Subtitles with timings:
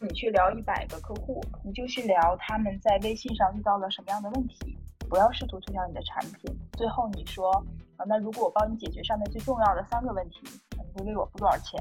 [0.00, 4.76] 你去聊一百个客户，你就去聊他们在微信上遇到了什么样的问题，
[5.08, 6.54] 不要试图推销你的产品。
[6.72, 7.50] 最后你说，
[7.96, 10.40] 啊，那如果我帮你解决上面最重要的三个问题，
[10.72, 11.80] 你会为我付多少钱？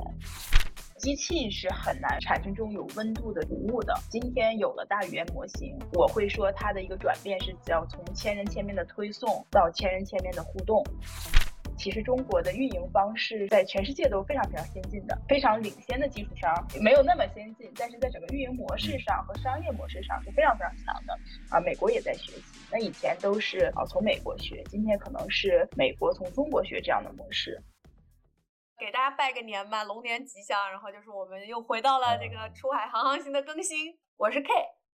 [1.00, 3.94] 机器是很难产生这种有温度的服务的。
[4.10, 10.82] 今天有了大语言模型，我会说它的一个转变是，只要从千人千面的推送到千人千面的互动。
[11.84, 21.14] 其实中国的运营方式在全世界都非常非常先进的，非常领先的基础上没有那么先进，但是在整个运营模式上和商业模式上是非常非常强的
[21.50, 21.60] 啊。
[21.60, 27.62] 美国也在学习，那以前都是啊从美国学，今天可能是美国从中国学这样的模式。
[28.80, 30.72] 给大家拜个年吧，龙年吉祥。
[30.72, 34.48] 然后就是我们又回到了这个出海航航行的更新，我是 K，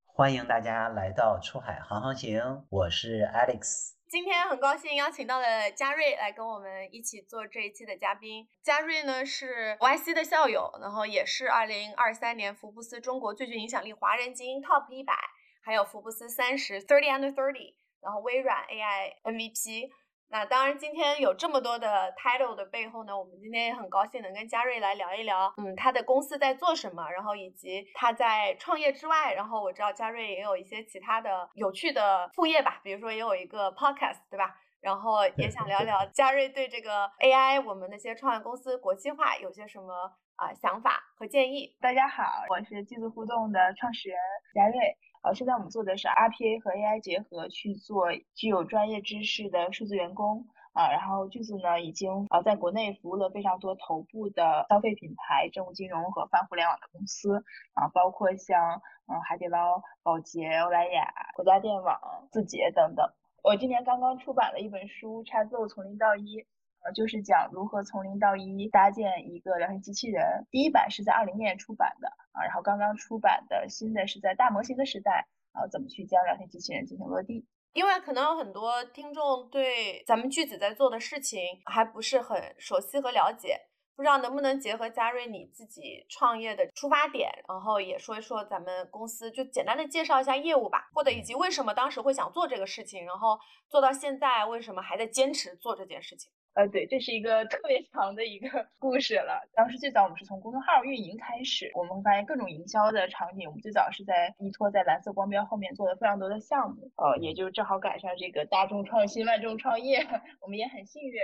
[0.06, 3.97] 欢迎大家来到出海航航行，我是 Alex。
[4.10, 8.48] 今天很高兴邀请到了嘉瑞来跟我们一起做这一期的嘉宾。
[8.62, 15.12] 嘉瑞呢是 YC 的校友，然后也是二零二三年福布斯中国最具影响力华人精英 TOP 一百，
[15.60, 19.90] 还有福布斯三十 Thirty Under Thirty，然后微软 AI MVP。
[20.30, 34.54] 那当然，今天有这么多的 title 的背后呢，我们今天也很高兴能跟嘉瑞来聊一聊，嗯，他的公司在做什么，然后以及他在创业之外，然后我知道嘉瑞也有一些其他的有趣的副业吧，比如说也有一个 podcast，对吧？
[34.80, 41.74] 然后也想聊聊嘉瑞对这个 AI 我们那些创业公司国际化有些什么啊想法和建议。
[41.80, 44.18] 大家好，我是技术互动的创始人
[44.54, 44.96] 嘉瑞。
[45.22, 50.90] 呃，现在我们做的是 RPA 和 AI 结合去做具有专业知识的数字员工啊。
[50.90, 57.44] 然后句子呢，已经啊在国内服务了非常多头部的消费品牌、政务金融和泛互联网的公司
[57.74, 61.98] 啊，包括像嗯海底捞、宝洁、欧莱雅、国家电网、
[62.30, 63.10] 字节等等。
[63.42, 66.40] 我今年刚刚出版了一本书《叉字从零到一》。
[66.84, 70.46] 呃，就是讲如何从零到一搭建一个聊天机器人。
[70.50, 77.46] 第一版是在二零年出版的啊，然后刚刚出版的新的是在大模型的时代啊，怎么去将聊天机器人进行落地？
[77.74, 83.58] 因为可能有很多听众对咱们句子在做的事情还不是很熟悉和了解，
[83.94, 93.38] 不知道能不能结合嘉瑞你自己创业的出发点，然后也说一说咱们公司，就简单的介绍一下业务吧，或者以及为什么当时会想做这个事情，然后
[93.68, 96.32] 做到现在为什么还在坚持做这件事情。
[96.58, 98.48] 呃，对，这是一个特别长的一个
[98.80, 99.48] 故事了。
[99.54, 103.46] 当时最早我们是从公众号运营开始，我们会发现各种营销的场景。
[103.46, 110.04] 我们最早是在依托在蓝色光标后面做的非常多的项目，呃，也就正好赶上这个大众创新万众创业，
[110.42, 111.20] 我们也很幸运。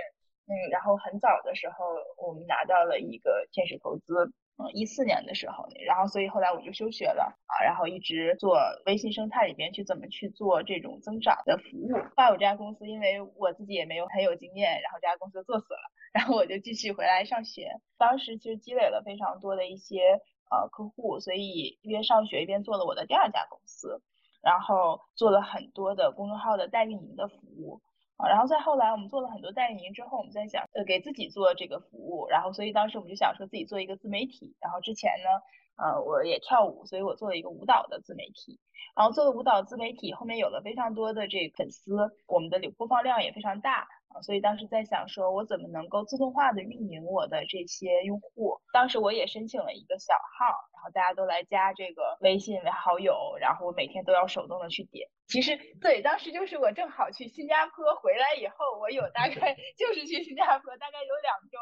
[0.47, 1.83] 嗯，然后很早的时候
[2.25, 4.31] 我们拿到了一个天使投资。
[4.57, 11.91] 嗯，一四年的时候，然后所以后来我就休学了啊，然后一直做微信生态里边去怎么去做这种增长的服务。
[11.91, 17.67] 后来我这家公司因为我自己也没有很有经验，然后这家公司做死了，然后我就继续回来上学。
[17.97, 19.99] 当时其实积累了非常多的一些
[20.49, 24.01] 呃客户，所以一边上学一边做了我的第二家公司，
[24.41, 27.81] 然后做了很多的公众号的代运营的服务。
[28.17, 34.55] 啊，然后再后来，我们做了很多代运营之后，我们在想，呃，给自己做这个服务，然后所以当时我们就想说自己做一个自媒体。
[34.61, 35.29] 然后之前呢，
[35.83, 38.59] 呃，我也跳舞，所以我做了一个舞蹈的自媒体。
[38.95, 41.91] 然后做了舞蹈自媒体，后面有了非常多的这个粉丝，
[42.27, 43.85] 我们的流播放量也非常大。
[44.21, 48.59] 所以当时在想，说我怎么能够自动化的运营我的这些用户？
[48.73, 55.07] 当时我也申请了一个小号，然后大家都来加这个微信为好友，然后我每天都要手动的去点。
[55.27, 61.57] 其实对，当时就是我正好去新加坡回来以后，我有 大概就是去新加坡大概有两周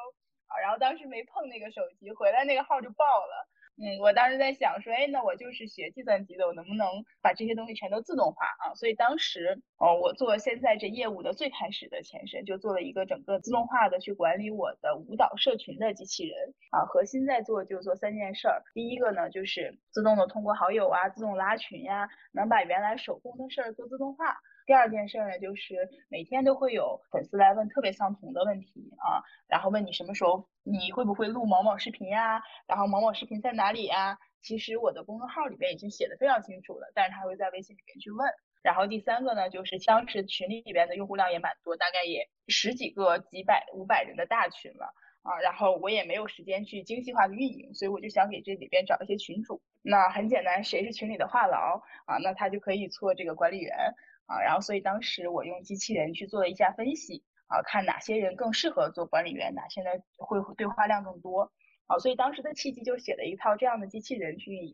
[0.48, 3.48] 啊，然后当时没碰那个手机，回来那个号就爆了。
[3.76, 6.88] 嗯，我当时在想说，哎，那我就是学计算机的，我能不能
[7.24, 8.76] 把这些东西全都自动化啊？
[8.76, 16.86] 所以当时，哦，我做现在这业务的最开始的前身，就做了一个整个自动化的去管理我的舞蹈社群的机器人啊。
[16.86, 24.38] 核心在做就做三件事儿，第一个呢，就是自动的通过好友啊，自动拉群呀，能把原来手工的事儿做自动化。
[24.66, 34.18] 第二件事呢，就是每天都会有粉丝来问特别相同的问题啊，然后问你什么时候你会不会录某某视频呀，然后某某视频在哪里呀？
[34.42, 38.30] 其实我的公众号里边已经写的非常清楚了，但是他会在微信里面去问。
[38.62, 45.40] 然后第三个呢，就是当时群里里边的用户量也蛮多，大概也十几个、几百、五百人的大群了啊。
[45.40, 49.62] 然后我也没有时间去精细化的运营，所以我就想给这里边找一些群主。
[49.82, 52.18] 那很简单，谁是群里的话痨啊？
[52.22, 53.94] 那他就可以做这个管理员。
[54.42, 61.52] 然后所以当时我用机器人去做了一下分析，啊，看哪些人更适合做管理员，哪些人会对话量更多，
[61.88, 64.74] 啊，所以当时的契机就写了一套这样的机器人去运营，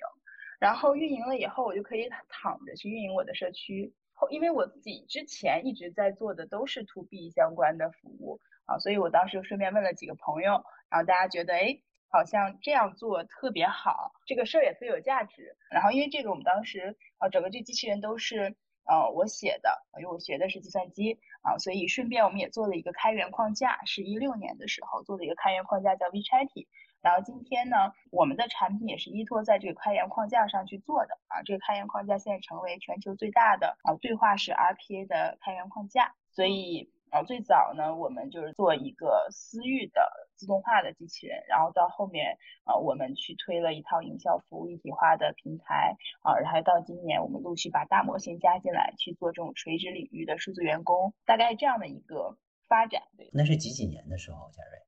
[0.59, 11.81] 然后运营了以后，我就可以躺着去运营我的社区，后因为我自己之前一直在做的都是 to B 相关的服务，啊，所以我当时顺便问了几个朋友，然后大家觉得，哎。
[12.11, 15.55] 好像这样做特别好，这个事儿也特别有价值。
[15.69, 18.55] 然后因为这个，我们当时啊，整个这机器人都是
[18.89, 26.65] 呃我写的，因为我学的是计算机啊，所以顺便我们也做了一个开源框架，是一六年的时候做的一个开源框架叫 WeChaty，。
[27.01, 31.43] 然后今天呢，我们的产品也是依托在这个开源框架上去做的啊。
[31.43, 36.15] 这个开源框架现在成为全球最大的啊对话式 RPA 的开源框架。
[36.31, 40.01] 所以啊，最早呢，我们就是做一个私域的
[40.35, 53.01] 自动化的机器人，然后到后面啊，我们去推了一套营销服务一体化的平台啊，然后到今年我们陆续把大模型加进来去做这种垂直领域的数字员工，大概这样的一个发展。
[53.17, 54.79] 对，那是几几年的时候，嘉瑞？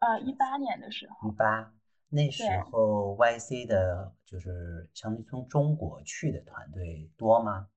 [0.00, 1.72] 呃，一八年的时候，一八
[2.10, 7.68] 那时候 YC 的就是相当于从中国去的团队多吗？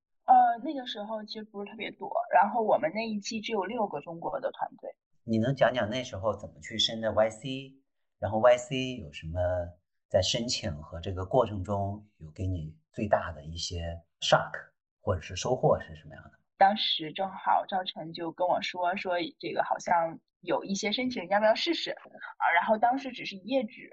[0.58, 4.90] 呃，那个时候其实不是特别多，然后我们那一期只有六个中国的团队。
[5.22, 7.74] 你能讲讲那时候怎么去申的 YC？
[8.18, 9.38] 然后 YC 有什么
[10.08, 14.50] 在申请和这个过程中有给你最大的一些 shock
[15.00, 16.30] 或者是收获是什么样的？
[16.56, 20.18] 当时正好赵晨就跟我说说这个好像。
[20.40, 21.98] 有一些申请，要不要试试啊？
[22.54, 23.90] 然后当时只是一页纸，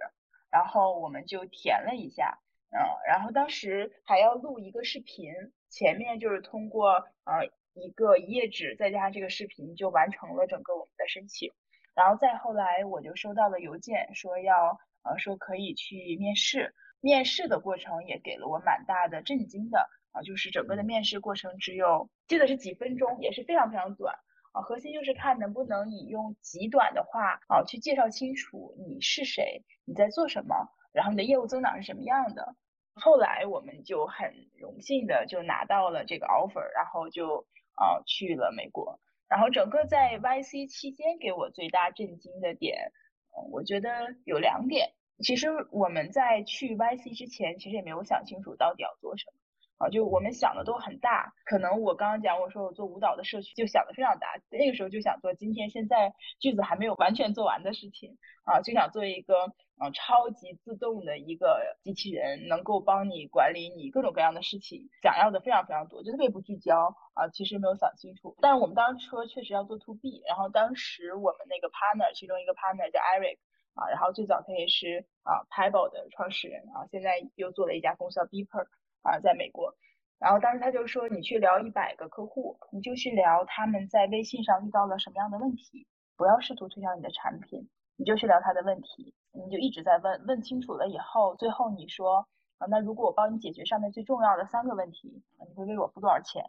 [0.52, 2.38] 然后我们就填了一下，
[2.70, 2.78] 嗯，
[3.08, 5.34] 然后当时还要录一个视频，
[5.76, 6.94] 前面就是通过
[7.26, 11.52] 呃一个一页纸再加上这个视频就完成了整个我们的申请，
[11.94, 24.16] 然后再后来我就收到了邮件说要呃说可以去面试，面试的过程也给了我蛮大的震惊的啊，就是整个的面试过程只有记得是几分钟，也是非常非常短。
[24.54, 32.56] 啊，核心就是看能不能你用极短的话啊去介绍清楚你是谁，你在做什么，然后你的业务增长是什么样的。
[32.96, 37.46] 后来我们就很荣幸的就拿到了这个 offer，然后就
[37.78, 39.00] 呃去了美国。
[39.28, 42.92] 然后整个在 YC 期间给我最大震惊的点，
[43.36, 44.94] 嗯，我觉得有两点。
[45.20, 49.40] 其实我们在去 YC 之前，其实也没有想清楚到底要做什么。
[49.78, 59.52] 啊，就我们想的都很大，可能我刚刚讲我说我做舞蹈的社区就想的非常大，那个时候就想做今天现在句子还没有完全做完的事情啊，就想做一个
[59.82, 68.38] 嗯超级自动的一个机器人，能够帮你管理你各种各样的事情，想要的非常非常多，就特别不聚焦啊，其实没有想清楚。
[68.40, 73.40] 但是我们当时说确实要做 to B，然后当时我们那个 partner 其中一个 partner 叫 Eric
[73.74, 78.68] 啊，然后最早他也是啊 Pebble 的创始人啊，现在又做了一家公司叫 Beeper。
[79.06, 79.76] 啊，在美国，
[80.18, 85.86] 然后当时他就说，你去聊一百个客户，你就去聊他们在微信上遇到了什么样的问题，
[86.18, 96.44] 不要试图推销你的产品，你就去聊他的问题，你就一直在问，问清楚了以后，最后你说，啊，那如果我帮你解决上面最重要的三个问题，你会为我付多少钱？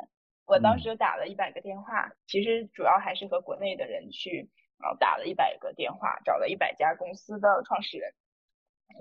[0.47, 4.49] 我当时就打了一百个电话，其实主要还是和国内的人去，
[4.79, 8.15] 啊，打了一百个电话，找了一百家公司的创始人，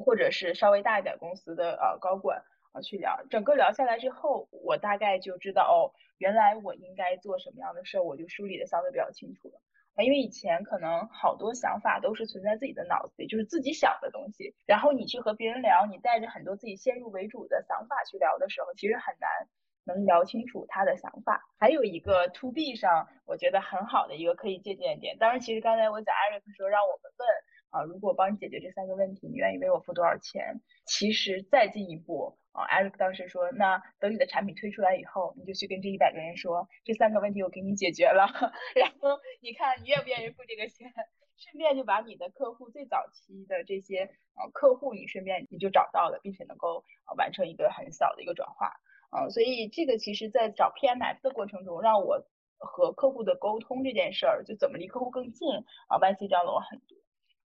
[0.03, 2.43] 或者是稍微大一点公司的呃高管。
[2.81, 9.59] 去聊，整个聊下来之后，我大概就知道哦，原来我应该做什么样的事儿，我就梳理的相对比较清楚了。
[10.03, 19.29] 因为以前可能好多想法都是存在自己的脑子里，就是自己想的东西，然后你去和别人聊，你带着很多自己先入为主的想法去聊的时候，其实很难
[19.85, 21.41] 能聊清楚他的想法。
[21.57, 27.27] 还有一个 to B 上，我觉得很好的一个可以借鉴点，当然，其实刚才我讲 Eric 说让我们问
[27.75, 30.61] 啊，如果帮你解决这三个问题，你愿意为我付多少钱？
[30.85, 32.37] 其实再进一步。
[32.53, 38.23] 啊，Eric 当时说，那等你的产品推出来以后，你就去跟这一百个人说，这三个问题我给你解决了，
[38.79, 40.89] 然后你看你愿不愿意付这个钱，
[41.35, 44.03] 顺便就把你的客户最早期的这些
[44.39, 48.71] 呃客户，你顺便你就找到了，并且能够呃完成一个很小的一个转化，
[49.09, 52.25] 啊，所以这个其实在找 PMF 的过程中，让我
[52.57, 55.49] 和客户的沟通这件事儿，就怎么离客户更近
[55.89, 56.94] 啊，YC 教了我很多。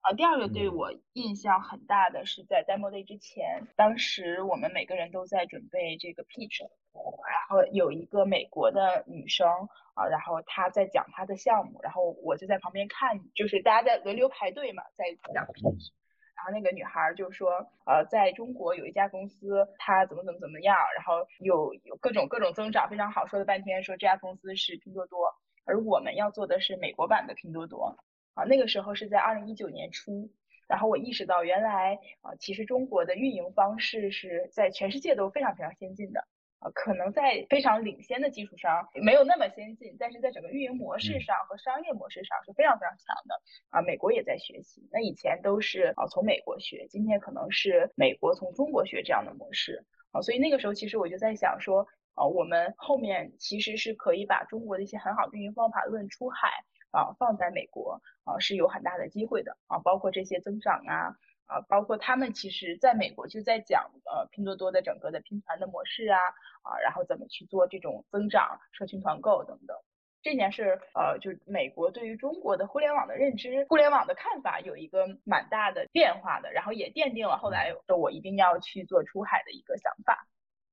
[0.03, 9.47] 啊，第二个对我印象很大的是在 demo day 之前，当时我们每个人都在准备这个 pitch，然后有一个美国的女生
[9.95, 15.05] 啊，然后她在讲她的项目，然后我就在旁边看，就是大家在轮流排队嘛，在
[15.35, 15.91] 讲 pitch，
[16.35, 17.51] 然后那个女孩就说，
[17.85, 25.35] 呃，在中国有一家公司，它怎么怎么怎么样，然后有有各种各种增长非常好，说了半天说这家公司是拼多多，
[25.67, 27.99] 而我们要做的是美国版的拼多多。
[28.41, 30.31] 啊，那个时候是在二零一九年初，
[30.67, 36.21] 然后我意识到，原来啊，其实中国的运营方式是在全世界都非常非常先进的
[36.61, 43.83] 啊，可能在非常领先的基础上没有那么先进，但是在整个运营模式上和商业模式上是非常非常强的啊。
[43.83, 56.49] 美国也在学习，那以前都是啊从美国学，今天可能是美国从中国学这样的模式啊，所以那个时候其实我就在想说啊，我们后面其实是可以把中国的一些很好的运营方法论出海。
[56.91, 61.17] 啊，放在美国啊是有很大的机会的啊，包括这些增长啊
[61.47, 66.19] 啊，包括他们其实在美国就在讲呃拼多多的整个的拼团的模式啊
[66.63, 69.77] 啊，然后怎么去做这种增长、社群团购等等。
[70.23, 80.27] 这件事呃，就美国对于中国的互联网的认知、互联网的看法有一个蛮大的变化的，然后也奠定了后来说我一定要去做出海的一个想法。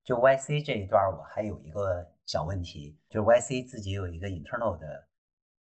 [0.04, 5.08] 就 YC 这一段，我还有一个小问题，就是 YC 自己有一个 internal 的，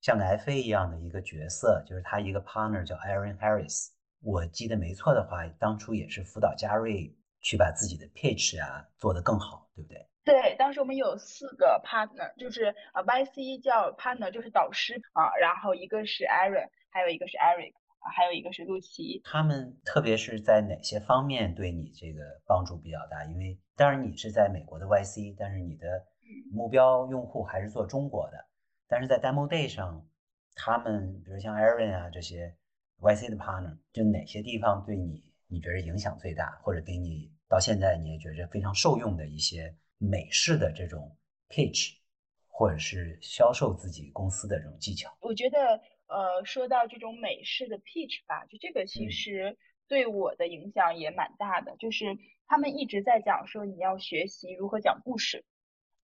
[0.02, 3.90] 像个 FA 一样的一个角色，就是他一个 partner 叫 Aaron Harris。
[4.22, 10.08] 我记得没错的话，当初也是辅导嘉瑞去把自己的 pitch 啊做得更好，对不对？
[10.24, 17.74] 对，当时我们有四个 partner，就是呃 YC 叫 partner 就是导师啊，然后一个是 Aaron，还有一个是 Eric。
[18.16, 23.26] 还有一个是陆琪，他们特别是在哪些方面对你这个帮助比较大？
[23.26, 26.06] 因为当然你是在美国的 YC，但是你的
[26.50, 28.38] 目标用户还是做中国的。
[28.88, 30.08] 但是在 Demo Day 上，
[30.56, 32.56] 他们比如像 Aaron 啊这些
[33.00, 41.16] YC 的 partner，就哪些地方对你你觉得影响最大，或者给你到现在你也觉着非常受用的一些美式的这种
[41.50, 41.96] pitch，
[42.48, 45.16] 或者是销售自己公司的这种技巧？
[45.22, 45.82] 我觉得。
[46.10, 49.58] 呃，说到这种美式的 pitch 吧，就这个其实
[49.90, 51.76] 对我的影响也蛮大的。
[51.76, 52.06] 就是
[52.48, 55.44] 他们一直在讲说你要学习如何讲故事，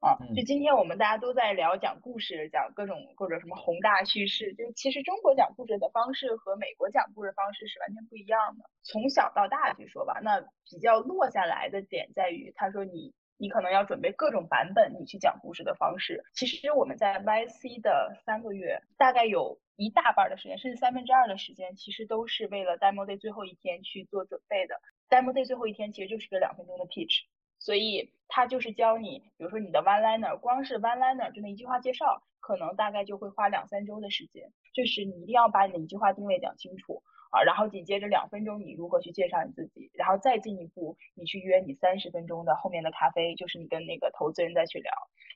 [0.03, 4.53] 啊，就今天我们大家都在聊讲故事，讲各种或者什么宏大叙事。
[4.53, 8.69] 就其实中国讲故事的方式和美国讲故事方式是完全不一样的。
[8.83, 13.13] 从小到大去说吧，那比较落下来的点在于，他说你。
[13.39, 16.23] 你可能要准备各种版本，你去讲故事的方式。
[16.33, 24.79] 其实我们在 YC 的三个月，大概有一大半的时间，甚至三分之二的时间，其实都是为了 Demo Day 最后一天去做准备的。
[25.09, 27.23] Demo Day 最后一天其实就是个两分钟的 pitch，
[27.63, 34.51] 所以他就是教你，比如说你的 one liner，光是 one liner 就那一句话介绍，可能大概就会花两三周的时间。
[34.73, 37.01] 就是你一定要把你的一句话定位讲清楚。
[37.33, 39.89] 啊，然后紧接着两分钟，你如何去介绍你自己？
[39.95, 44.91] 然后再进一步，你去约你三十分钟的后面的咖啡，就是你跟那个投资人再去聊。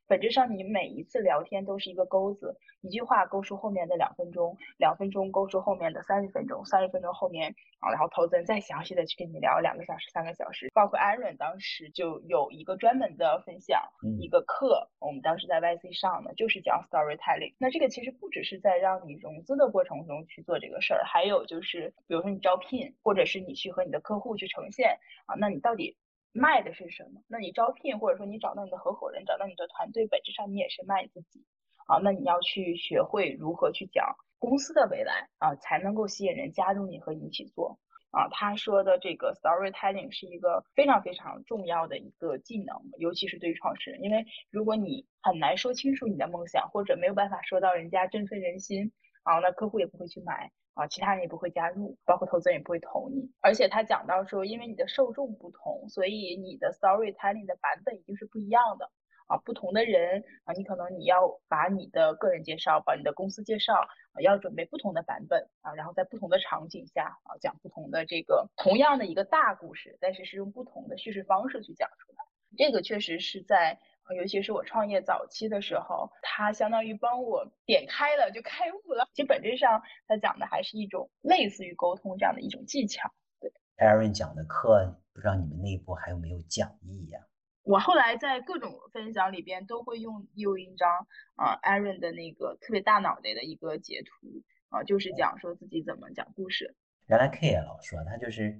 [0.05, 10.71] 本质上，你每一次聊天都是一个钩子，一句话勾出后面的两分钟，两分钟勾出后面的三十分钟，三十分钟后面啊，然后投资人再详细的去跟你聊两个小时、三个小时。
[10.73, 13.81] 包括 Aaron 当时就有一个专门的分享，
[14.21, 17.55] 一个课，我们当时在 YC 上的就是讲 storytelling。
[17.57, 25.97] 那这个其实不只是在让你融资的过程中去做这个事儿，还有就是比如说你招聘，或者是你去和你的客户去呈现啊，那你到底。
[26.33, 27.21] 卖的是什么？
[27.27, 31.43] 那你招聘或者说你找到你的合伙人，找到你的团队，本质上你也是卖自己
[31.87, 31.97] 啊。
[32.03, 37.79] 那你要去学会如何去讲公司的未来啊，才能够吸引人加入你和你一起做
[38.11, 38.27] 啊。
[38.29, 48.91] 他说的这个 storytelling 是一个非常非常重要的一个技能，尤其是对于创始人，因为如果你很难说清楚你的梦想，或者没有办法说到人家振奋人心
[49.27, 50.51] 啊，那客户也不会去买。
[50.73, 53.31] 啊，其他人也不会加入，包括投资人也不会投你。
[53.41, 58.91] 而且他讲到说，因为你的受众不同，所以你的 storytelling 的版本一定是不一样的。
[59.25, 63.73] 啊，不同的人啊，你可能你要把你的个人介绍，把你的公司介绍，
[64.13, 72.23] 啊，要准备不同的版本啊，然后在不同的场景下啊，讲不同的这个同样的一个大故事，但是是用不同的叙事方式去讲出来。
[72.55, 73.79] 这个确实是在。
[74.15, 79.09] 尤其是我创业早期的时候，他相当于帮我点开了，就开悟了。
[79.13, 83.11] 其实本质上，他讲的还是一种类似于沟通这样的一种技巧。
[83.39, 87.19] 对，Aaron 讲的课，不知道你们内部还有没有讲义呀？
[87.63, 90.89] 我后来在各种分享里边都会用用一张
[91.35, 96.75] 啊，Aaron 的那个特别大脑袋的一个截图啊，就是讲说自己怎么讲故事。
[97.07, 98.57] 原来 K 也老说，他就是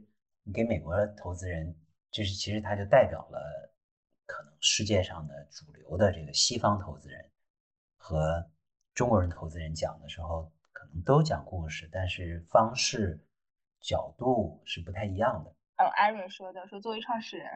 [0.53, 1.73] 给美国投资人，
[2.11, 3.73] 就是其实他就代表了。
[4.27, 7.31] 可能世界上的主流的这个西方投资人
[7.95, 8.47] 和
[8.93, 13.25] 中国人投资人讲的时候，可能都讲故事，但是方式
[13.79, 15.55] 角度是不太一样的。
[15.77, 17.47] 嗯，Aaron 说的说，作为创始人，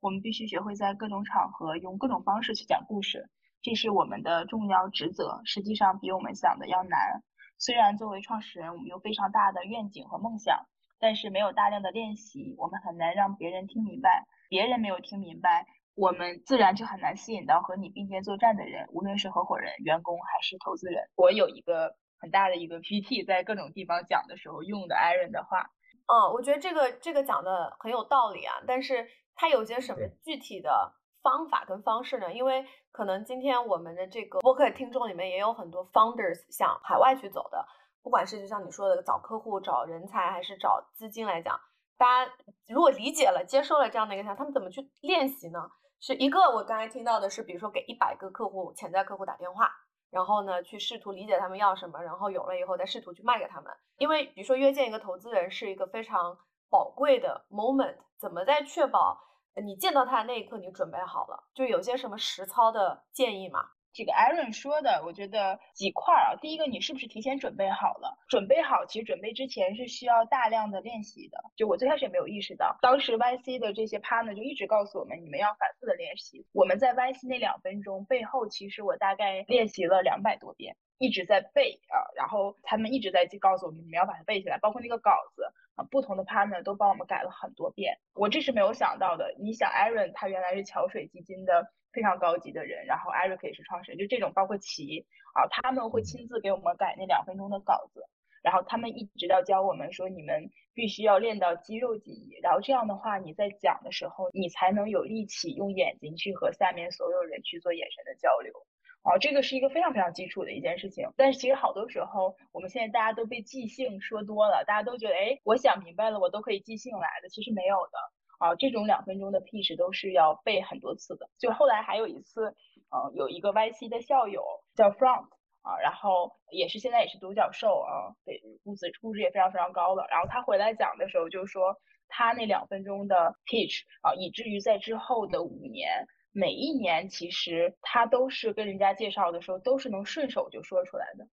[0.00, 3.28] 我们必须学会在各种场合用各种方式去讲故事，
[3.60, 5.40] 这是我们的重要职责。
[5.44, 7.22] 实际上比我们想的要难。
[7.58, 10.66] 虽然作为创始人，我们有非常大的愿景和梦想，
[10.98, 14.26] 但是没有大量的练习，我们很难让别人听明白。
[14.48, 15.66] 别人没有听明白。
[15.94, 21.04] 我们自然就很难吸引到和你并肩作战的人，无论是合伙人、员工还是投资人。
[21.16, 25.70] 我有一个很大的一个 PPT，在各种地方讲的时候用的 Aaron 的话。
[26.06, 32.32] 嗯，我觉得这个这个讲的很有道理啊，但是它有些什么具体的方法跟方式呢？
[32.32, 37.66] 因为可能今天我们的这个播客听众里面也有很多 founders 向海外去走的，
[38.02, 41.60] 不管是就像你说的找客户、找人才，还是找资金来讲，
[41.98, 42.32] 大家
[42.66, 45.60] 如果理解了、接受了这样的一个想，他们怎么去练习呢？
[46.04, 49.70] 是一个，我刚才听到的是，比如说给一百个客户、潜在客户打电话，
[50.10, 53.72] 然后呢，去试图理解他们要什么，然后有了以后再试图去卖给他们。
[53.98, 56.36] 因为比如说约见一个投资人是一个非常
[56.68, 59.16] 宝贵的 moment，怎么在确保
[59.64, 61.44] 你见到他的那一刻你准备好了？
[61.54, 63.60] 就有些什么实操的建议吗？
[63.92, 66.36] 这个 Aaron 说的，我觉得几块儿啊。
[66.40, 68.18] 第一个，你是不是提前准备好了？
[68.28, 71.38] 准备好，其实准备之前是需要大量的练习的。
[71.56, 76.46] 就我最开始也没有意识到，当时 YC 的这些 partner 就一直告诉我们，你们要反复的练习。
[76.52, 82.00] 我们在 YC 那两分钟背后，其实我大概练习了两百多遍，一直在背啊。
[82.16, 85.44] 然后他们一直在告诉我们，你们要把它背起来，包括那个稿子
[85.76, 87.98] 啊，不同的 partner 都帮我们改了很多遍。
[88.14, 89.34] 我这是没有想到的。
[89.38, 91.72] 你想，Aaron 他原来是桥水基金的。
[91.94, 98.00] 非常高级的人，然后 Eric 也是创始人，就这种包括齐啊，他们会亲自给我们改那两分钟的稿子，
[98.42, 108.54] 然后他们一直到教我们说，你们必须要练到肌肉记忆，然后这样的话你在讲的时候，你才能有力气用眼睛去和下面所有人去做眼神的交流，
[109.02, 117.98] 啊，这个是一个非常非常基础的一件事情，但是其实好多时候我们现在大家都被即兴说多了，大家都觉得，哎，我想明白了，我都可以即兴来的，其实没有的。
[118.38, 121.28] 啊，这种两分钟的 pitch 都是要背很多次的。
[121.38, 122.56] 就后来还有一次，
[122.90, 124.42] 呃，有一个 YC 的校友
[124.74, 125.28] 叫 Front
[125.62, 130.08] 啊，然后也是现在也是独角兽啊，对，估值估值也非常非常高了。
[130.10, 131.76] 然后他回来讲的时候就说，
[132.08, 141.28] 他那两分钟的 pitch 啊，以至于在之后的五年，每一年其实他都是跟人家介绍的时候都是能顺手就说出来的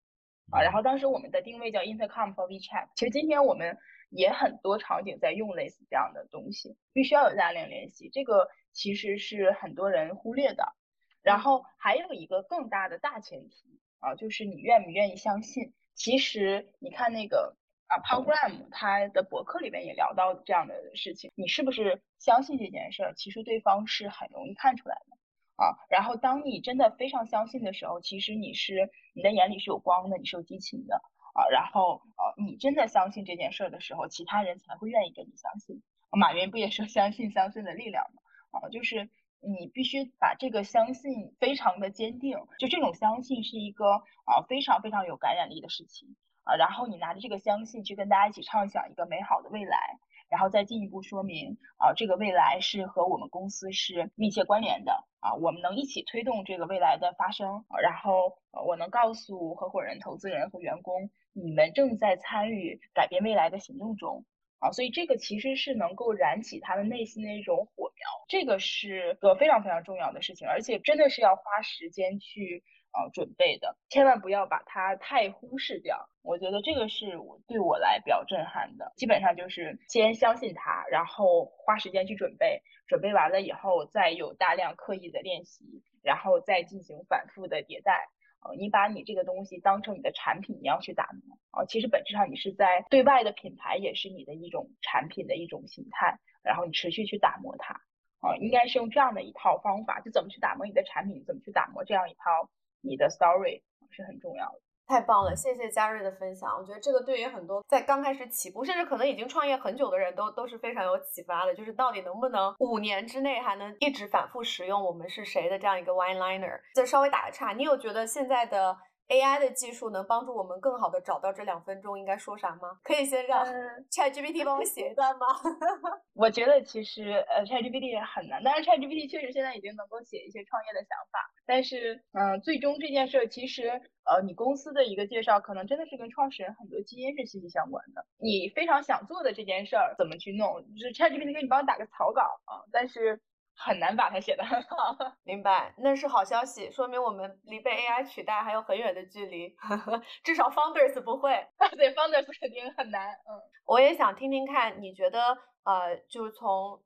[0.51, 0.63] 啊。
[0.63, 2.89] 然后当时我们的定位叫 Intercom for WeChat。
[2.95, 3.77] 其实今天我们。
[4.11, 10.73] 也很多场景在用类似这样的东西，必须要有大量联系，这个其实是很多人忽略的。
[11.21, 15.75] 然后还有一个更大的大前提啊，就是你愿不愿意相信。
[15.95, 17.57] 其实你看那个
[17.87, 23.15] 啊，Paul Graham 他的博客里面也聊到这样的事情，你是不是相信这件事儿？
[23.15, 25.17] 其实对方是很容易看出来的
[25.63, 25.77] 啊。
[25.89, 31.01] 然后当你真的非常相信的时候，其实你是你的眼里是有光的，你是有激情的。
[31.35, 35.83] 啊，然后呃，你真的相信这件事儿的时候，其他人才会愿意跟你相信。
[36.13, 38.23] 马云不也说相信相信的力量吗？
[38.61, 39.11] 啊，就是
[39.41, 46.57] 你必须把这个相信非常的坚定，就这种相信是一个啊非常非常有感染力的事情啊。
[46.57, 57.65] 然后你拿着这个相信去跟大家一起畅想一个美好的未来，然后再进一步说明啊这个未来是和我们公司是密切关联的啊，我们能一起推动这个未来的发生。
[57.83, 61.11] 然后我能告诉合伙人、投资人和员工。
[61.37, 64.25] 你们正在参与改变未来的行动中
[64.61, 72.63] 啊，所以这个其实是能够燃起他们内心的一种火苗，这个是个非常非常重要的事情，而且真的是要花时间去
[72.95, 76.09] 呃准备的，千万不要把它太忽视掉。
[76.23, 88.09] 我觉得这个是我对我来比较震撼的，基本上就是先相信他，然后花时间去准备，准备完了以后再有大量刻意的练习，然后再进行反复的迭代。
[88.47, 91.65] 呃你把你这个东西当成你的产品，一样去打磨啊。
[91.65, 96.19] 其实本质上你是在对外的品牌，也是你的一种产品的一种形态。
[96.43, 97.73] 然后你持续去打磨它
[98.21, 102.51] 啊，应该是用这样的一套方法，就怎么去打磨你的产品，怎么去打磨这样一套
[102.85, 104.61] 你的 story 是很重要的。
[104.87, 106.55] 太棒了，谢谢嘉瑞的分享。
[106.55, 111.55] 我觉得这个对于很多在刚开始起步，甚至可能已经创业很久的人都都是非常有启发的。
[111.55, 116.61] 就是到底能不能五年之内还能一直反复使用“我们是谁”的这样一个 one liner？
[116.75, 118.77] 再稍微打个岔，你有觉得现在的
[119.09, 122.79] AI 的技术能帮助我们更好的找到这两分钟应该说啥吗？
[122.83, 123.45] 可以先让
[123.91, 125.27] ChatGPT 帮我写一段吗？
[126.15, 131.19] 我觉得其实呃 ChatGPT 也很难，但是 ChatGPT 确实现在已经能够写一些创业的想法。
[131.47, 133.81] 但是嗯，最终这件事其实。
[134.07, 138.05] 呃，你公司的一个介绍，可能真的是跟创始人很多基因是息息相关的。
[138.19, 140.61] 你非常想做的这件事儿，怎么去弄？
[140.77, 143.19] 就是 ChatGPT 给你帮你打个草稿啊，但是
[143.57, 144.97] 很难把它写得很好。
[145.25, 149.55] 明白，那是好消息，说明我们离被 AI 取代还有很远的距离。
[150.25, 153.11] 至少 Founders 不会， 对 Founders 肯定很难。
[153.11, 156.83] 嗯，我也想听听看，你觉得呃，就是从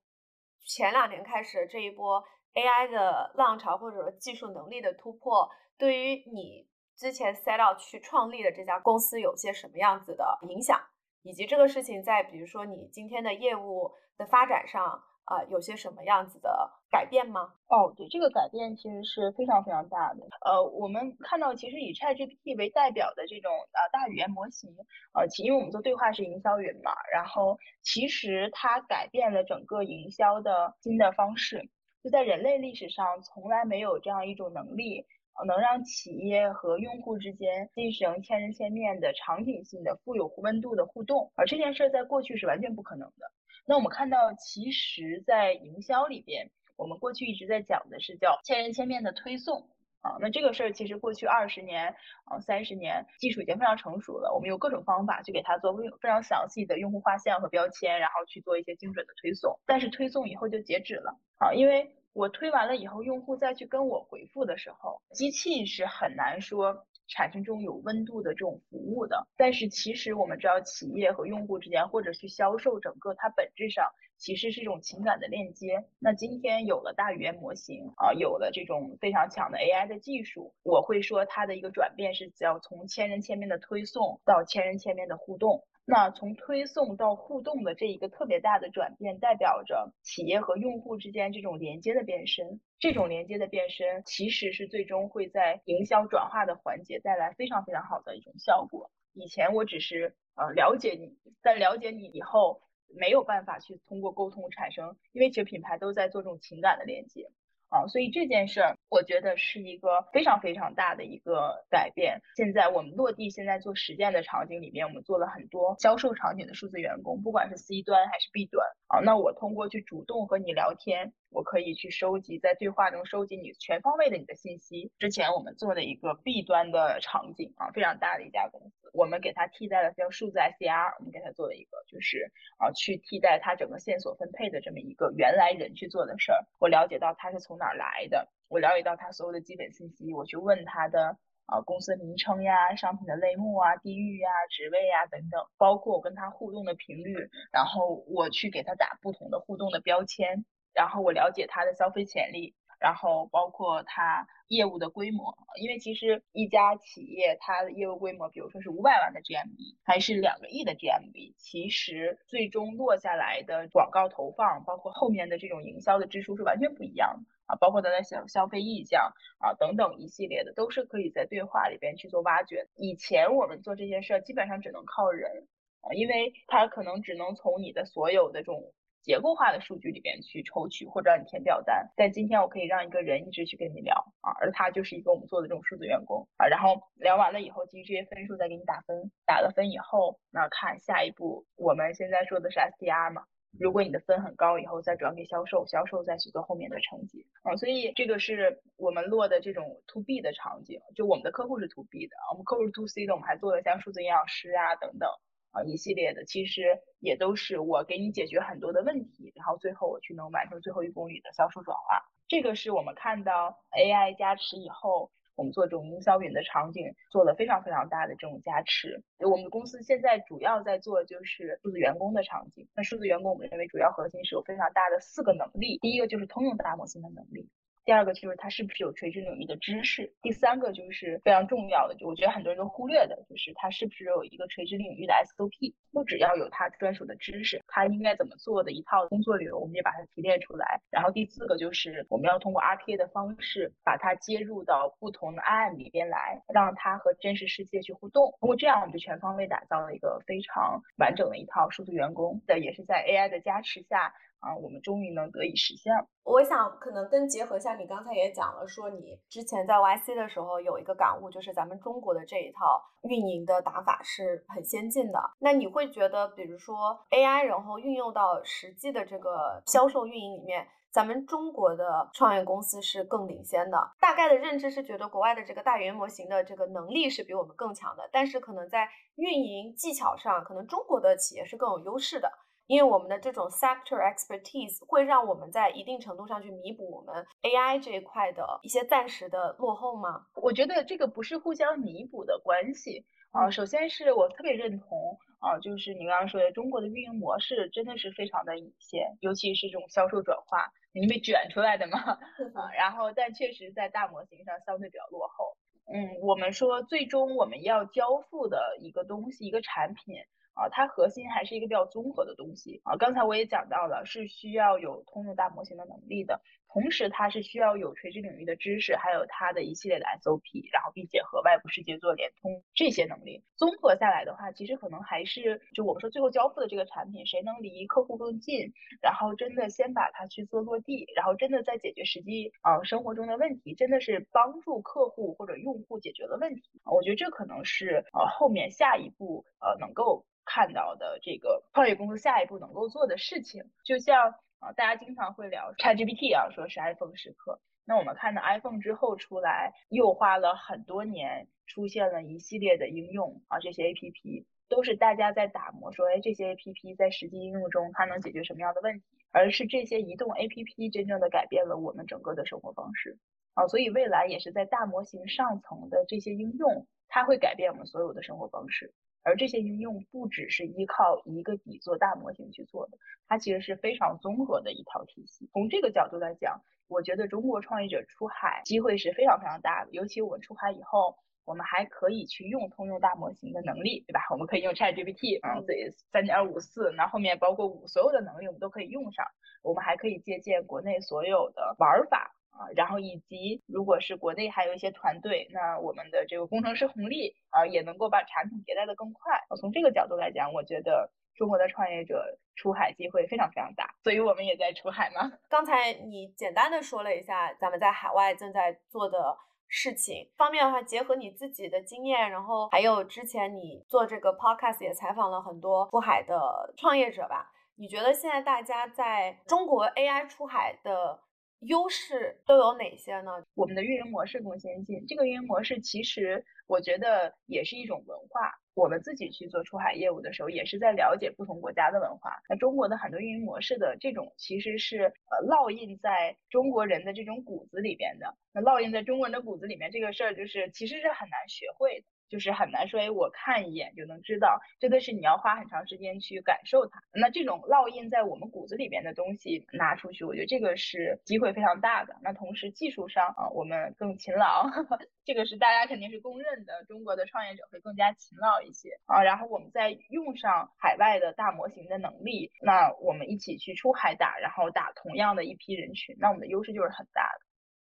[0.65, 2.23] 前两年开始这一波
[2.55, 6.69] AI 的浪潮，或者说技术能力的突破，对于你。
[6.99, 10.77] 之前 set out 去创立的这家公司有些什么样子的影响，
[11.23, 17.53] 以及这个事情在比如说你今天的业务的发展上啊，有些什么样子的改变吗？
[17.69, 20.27] 哦，对，这个改变其实是非常非常大的。
[20.45, 24.75] 呃，我们看到其实以 ChatGPT 为代表的这种呃大语言模型，
[25.13, 31.69] 呃，其因为我们做对话式营销云嘛，然后其实它改变了整个营销的新的方式，
[32.03, 35.07] 就在人类历史上从来没有这样一种能力。
[35.47, 43.31] 能让企业和用户之间进行千人千面的场景性的富有温度的互动，而这件事在过去是完全不可能的。
[43.69, 49.69] 那我们看到，其实，在营销里边，我们过去一直在讲的是叫千人千面的推送
[50.01, 50.17] 啊。
[50.23, 59.61] 那这个事儿其实过去二十年啊三十年技术已经非常成熟了，我们有各种方法去给它做非常详细的用户画像和标签，然后去做一些精准的推送。
[59.67, 66.87] 但是推送以后就截止了啊，因为我推完了以后，用户再去跟我回复的时候，机器是很难说。
[67.09, 73.87] 产生这种有温度的这种服务的，但是其实我们知道，企业和用户之间，或者去销售，整个它本质上
[74.19, 75.85] 其实是一种情感的链接。
[75.99, 85.65] 那今天有了大语言模型啊，有了这种非常强的 AI 的技术，我会说它的一个转变是要从千人千面的推送到千人千面的互动。
[85.91, 92.61] 那从推送到互动的这一个特别大的转变，代表着企业和用户之间这种连接的变深。
[92.79, 98.91] 这种连接的变深，其实是最终会在营销转化的环节带来非常非常好的一种效果。
[99.15, 107.31] 以前我只是呃了解你，在了解你以后，没有办法去通过沟通产生，因为其实品牌都在做这种情感的连接。
[107.69, 112.21] 啊，所以这件事儿，我觉得是一个非常非常大的一个改变。
[112.37, 118.67] 现在我们落地，现在做实践的场景里面，我们做了很多销售场景的数字员工，不管是 C 端还是 B 端。
[118.89, 121.13] 啊，那我通过去主动和你聊天。
[121.31, 124.91] 我可以去收集，在对话中收集你全方位的你的信息。
[124.99, 136.47] 之前我们做的一个 B 端的场景啊，非常大的一家公司，我们给它替代了叫数字 SDR，我们给它做了一个就是啊，去替代它整个线索分配的这么一个原来人去做的事儿。
[136.59, 150.45] 我了解到他是从哪来的，我了解到他所有的基本信息，我去问他的啊公司名称呀、商品的类目啊、地域呀、职位呀等等，包括我跟他互动的频率，然后我去给他打不同的互动的标签。
[150.75, 172.69] 然后我了解他的消费潜力，然后包括他业务的规模，因为其实一家企业它的业务规模，比如说是五百万的 GMV，还是两个亿的 GMV，其实最终落下来的广告投放，包括后面的这种营销的支出是完全不一样的啊，包括它的消消费意向啊等等一系列的，都是可以在对话里边去做挖掘。
[172.77, 175.47] 以前我们做这些事儿基本上只能靠人
[175.83, 178.73] 啊，因为它可能只能从你的所有的这种。
[179.09, 186.29] 结构化的数据里边去抽取或者让你填表单，但今天我可以让一个人一直去跟你聊啊，而他就是一个我们做的这种数字员工。
[186.37, 193.25] 啊，然后聊完了以后，基于这些分数再给你打分，打了分以后，那看下一步，我们现在说的是 SDR 嘛，
[193.59, 205.09] 如果你的分很高以后再转给销售，销售再去做后面的成绩啊，所以这个是我们落的这种 To B 的场景，就我们的客户是 To B 的，我们客户是 To C 的，我们还做了像数字营养师啊等等。
[205.51, 212.05] 啊，一系列的其实也都是我给你解决很多的问题，然后最后我去能完成最后一公里的销售转化。
[212.29, 219.03] 这个是我们看到 AI 加持以后，我们做这种营销云的场景做了非常非常大的这种加持。
[219.19, 222.69] 我们公司现在主要在做就是数字员工的场景。
[222.75, 227.49] 那数字员工我们认为主要核心是有非常大的四个能力，第一个就是通用大模型的能力。
[227.89, 235.73] 第二个就是它是不是有垂直领域的知识，第三个就是非常重要的，就我觉得很多人都忽略的，就是它是不是有一个垂直领域的 SOP。
[235.91, 240.83] 不只要有它专属的知识，它应该怎么做的一套工作流，我们也把它提炼出来。
[240.91, 248.37] 然后第四个就是我们要通过 RPA 的方式，把它接入到不同的 IM 里边来，让它和真实世界去互动。
[248.39, 252.43] 通过这样，我们就全方位打造了一个非常完整的一套数字员工。
[252.47, 254.13] 的也是在 AI 的加持下。
[254.41, 256.07] 啊，我们终于能得以实现了。
[256.25, 265.19] 我想可能跟结合下，你刚才也讲了，说你之前在 YC 的时候有一个感悟，就是咱们中国的这一套运营的打法是很先进的。
[265.39, 273.91] 那你会觉得，比如说 AI，然后运用到实际的这个销售运营里面，咱们中国的创业公司是更领先的？
[274.01, 282.31] 大概的认知是觉得国外的这个大语言模型的这个能力是比我们更强的，但是可能在运营技巧上，可能中国的企业是更有优势的。
[282.69, 290.27] 因为我们的这种 sector expertise 会让我们在一定程度上去弥补我们 AI 这一块的一些暂时的落后吗？
[290.35, 293.49] 我觉得这个不是互相弥补的关系啊。
[293.51, 302.71] 首先是我特别认同啊，就是你刚刚说的中国的运营模式真的是非常的领先，尤其是这种销售转化，你被卷出来的嘛啊。
[302.77, 305.57] 然后但确实在大模型上相对比较落后。
[305.91, 310.17] 嗯，我们说最终我们要交付的一个东西，一个产品。
[310.59, 312.97] 啊，它核心还是一个比较综合的东西啊。
[312.97, 316.41] 刚才我也讲到了，是需要有通用大模型的能力的，
[316.73, 323.43] 同时它是需要有垂直领域的知识，还有它的一系列的 SOP，然后并且和外部世界做联通这些能力。
[323.57, 336.63] 综合下来的话，其实可能还是就我们说最后交付的这个产品，谁能离客户更近，然后真的先把它去做落地，然后真的在解决实际啊生活中的问题，真的是帮助客户或者用户解决了问题。
[336.85, 340.25] 我觉得这可能是呃后面下一步呃能够。
[340.51, 347.61] 看到的这个创业公司下一步能够做的事情，就像啊，大家经常会聊 ChatGPT 啊，说是 iPhone 时刻。
[347.85, 359.05] 那我们看到 iPhone 之后出来，又花了很多年，出现了一系列的应用啊，这些 APP 都是大家在打磨，说哎，这些 APP 在实际应用中它能解决什么样的问题？
[359.31, 363.17] 而是这些移动 APP 真正的改变了我们整个的生活方式
[363.55, 368.93] 啊，所以未来也是在大模型上层的这些应用，它会改变我们所有的生活方式。
[369.23, 375.49] 而这些应用不只是依靠一个底座大模型去做的，它其实是非常综合的一套体系。
[375.53, 376.61] 从这个角度来讲。
[376.91, 384.21] 我觉得中国创业者出海机会是非常非常大的，尤其我们出海以后，我们还可以去用通用大模型的能力，对吧？
[384.31, 389.27] 我们可以用 ChatGPT，嗯，对，三点五四，那后面包括五，所有的能力我们都可以用上。
[389.63, 399.33] 我们还可以借鉴国内所有的玩法啊，然后以及如果是国内还有一些团队，那我们的这个工程师红利啊，也能够把产品迭代的更快。
[399.61, 401.11] 从这个角度来讲，我觉得。
[401.39, 405.31] 中国的创业者出海机会非常非常大，所以我们也在出海嘛。
[405.49, 417.49] 刚才你简单的说了一下咱们在海外正在做的事情方面的话，结合你自己的经验，然后还有之前你做这个 podcast 也采访了很多出海的创业者吧？
[417.77, 421.21] 你觉得现在大家在中国 AI 出海的
[421.61, 423.31] 优势都有哪些呢？
[423.55, 428.53] 我们的运营模式更先进，这个运营模式其实我觉得也是一种文化。
[428.75, 432.31] 我们自己去做出海业务的时候，也是在了解不同国家的文化。
[432.49, 438.33] 那中国的很多运营模式的这种，其实是呃烙印在中国人的这种骨子里边的。
[438.53, 442.07] 那烙印在中国人的骨子里面，这个事儿就是其实是很难学会的。
[442.29, 447.01] 就是很难说，哎，我看一眼就能知道，真的是你要花很长时间去感受它。
[447.13, 452.17] 那这种烙印在我们骨子里边的东西拿出去，我觉得这个是机会非常大的。
[452.23, 454.67] 那同时技术上啊，我们更勤劳，
[455.25, 459.23] 这个是大家肯定是公认的，中国的创业者会更加勤劳一些啊。
[459.23, 467.48] 然后我们再用上海外的大模型的能力，那我们一起去出海打，然后打同样的一批人群，那我们的优势就是很大的。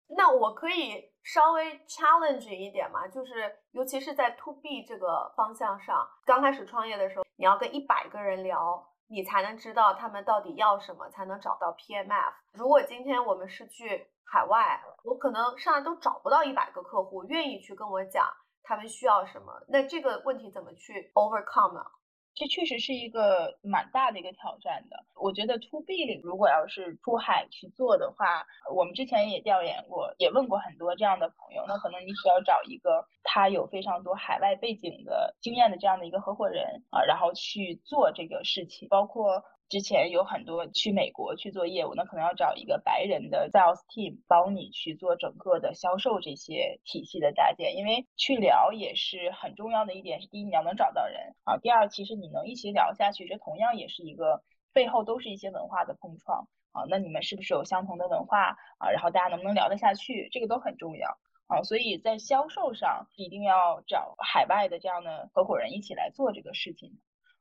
[0.09, 12.33] 那我可以稍微 challenge 一点嘛，就是尤其是在 to B 这个方向上，刚开始创业的时候，你要跟一百个人聊，你才能知道他们到底要什么，才能找到 PMF。
[12.53, 18.25] 如果今天我们是去海外，我可能上来都找不到一百个客户愿意去跟我讲
[18.63, 21.85] 他们需要什么，那这个问题怎么去 overcome 呢？
[22.37, 25.03] 这确实是一个蛮大的一个挑战的。
[25.15, 31.65] 我觉得 to B 里如果要是出海去做的话，我们之前也调研过，也问过很多这样的朋友。
[31.67, 39.43] 那可能你需要找一个他有非常多海外背景的经验的这样的一个合伙人啊，然后去做这个事情，包括。
[39.69, 50.21] 之前有很多去美国去做业务，那可能要找一个白人的 sales team 帮你去做整个的销售这些体系的搭建，因为去聊也是很重要的一点。
[50.21, 56.85] 是第一，你要能找到人啊；第二，其实你能一起聊下去，这同样也是一个背后都是一些文化的碰撞啊。
[56.89, 58.89] 那你们是不是有相同的文化啊？
[58.91, 61.61] 然后大家能不能聊得下去，这个都很重要啊。
[61.63, 66.97] 所以在销售上一定要找海外的这样的合伙人一起来做这个事情。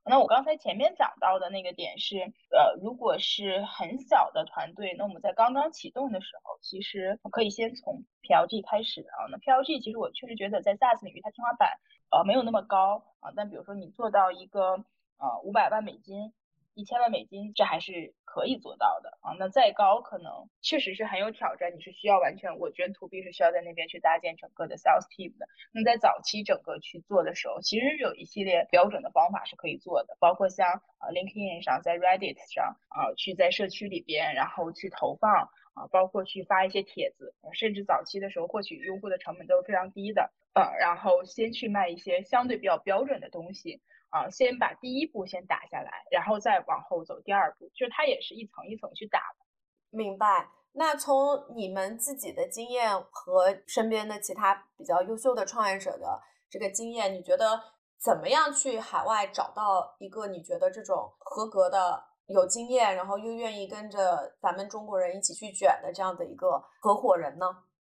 [0.07, 2.19] 那我刚才前面讲到的那个点是，
[2.51, 9.27] 呃，如果是很小的团队，那我们在刚刚启动的时候，其实可以先从 PLG 开始啊。
[9.31, 11.79] 那 PLG 其实我确实觉得在 SaaS 领域它天花板
[12.11, 14.85] 呃没有那么高啊，但比如说你做到一个
[15.19, 16.33] 呃五百万美金。
[16.79, 19.33] 一千万美金，这还是可以做到的啊。
[19.39, 21.75] 那再高，可能确实是很有挑战。
[21.75, 25.49] 你是需要完全，我觉得 to B 是需要在那边去搭建整个的 sales team 的。
[25.73, 30.69] 那在早期整个去做的时候，其实有一系列标准的方法是可以做的，包括像
[30.99, 40.77] 啊 LinkedIn 上，在 Reddit 上啊，去在社区里边，然后去投放啊，包括去发一些帖子，甚至早期的时候获取用户的成本都是非常低的啊。
[40.79, 43.81] 然后先去卖一些相对比较标准的东西。
[44.17, 49.45] 啊，先把第一步先打下来，然后再往后走第二步，就是它也是一层一层去打的。
[49.91, 50.49] 明白。
[50.73, 57.59] 那从你们自己的经验和身边的其他比较优秀的创业者的这个经验，你觉得
[57.99, 67.47] 怎么样去海外找到一个你觉得这种合格的、有经验，然后又愿意跟着咱们中国人一起去卷的这样的一个合伙人呢？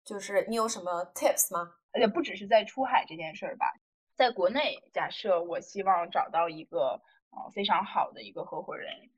[0.06, 1.74] 就是你有什么 tips 吗？
[1.92, 3.66] 而且不只是在出海这件事儿吧。
[4.20, 7.02] 在国内，假设我希望找到一个
[7.32, 9.10] 呃非常好的一个合伙人，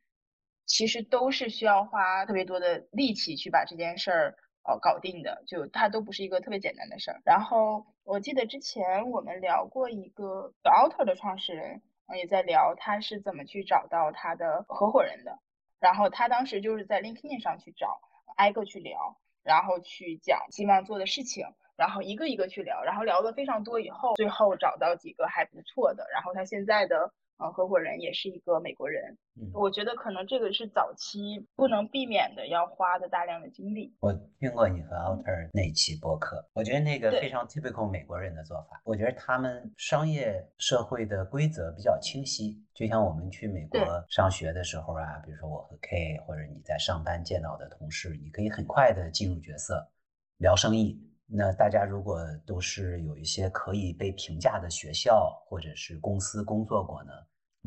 [0.68, 7.20] 其实都是需要花特别多的力气去把这件事儿呃搞定的，就它都不是一个特别简单的事儿。
[7.26, 11.82] 然后我记得之前我们聊过一个 Alter 的创始人，
[12.16, 15.40] 也在聊他是怎么去找到他的合伙人的。
[15.80, 18.00] 然后他当时就是在 LinkedIn 上去找，
[18.36, 21.48] 挨个去聊，然后去讲希望做的事情。
[21.82, 29.18] 然后一个一个去聊，然后聊了非常多以后，最后找到几个还不错的，然后他现在的呃，合伙人也是一个美国人。
[29.52, 33.92] 我觉得可能这个是早期不能避免的要花的大量的精力。
[34.00, 38.80] 我听过你和 Alter 那期播客，我觉得那个非常 typical 美国人的做法。
[38.86, 49.90] 我觉得他们商业社会的规则比较清晰，就像我们去美国上学的时候啊，比如说我和 K 或者你在上班见到的同事，你可以很快的进入角色，
[50.38, 51.11] 聊生意。
[51.34, 57.12] 那大家如果都是有一些可以被评价的学校或者是公司工作过呢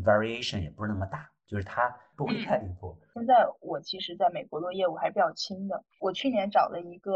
[0.02, 2.94] ，variation 也不是那么大，就是它不会太离谱。
[3.14, 5.82] 现在我其实在美国做业务还是比较轻的。
[5.98, 7.12] 我去年找了一个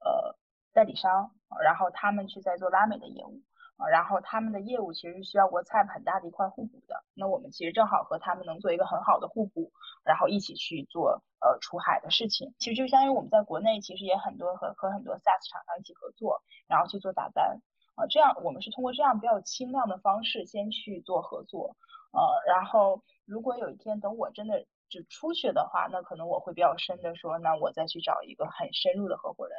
[0.00, 0.36] 呃
[0.72, 1.30] 代理商，
[1.62, 3.40] 然后他们去在做拉美的业务。
[3.76, 9.72] 啊，然后他们的业务其实是需要 WhatsApp 很大的一块互补的，那我们其实正好和他们能做一个很好的互补，
[10.04, 12.54] 然后一起去做呃出海的事情。
[12.60, 17.60] 其实就相当于我们在国内其实也很多和和很多 SaaS 厂商一起合作，然后去做打单
[17.96, 21.74] 啊，这样我们是通过这样比较轻量的方式先去做合作，
[22.12, 29.58] 呃，然后如果有一天等我真的就出去的话，那可能我会比较深的说，那我再去找一个很深入的合伙人，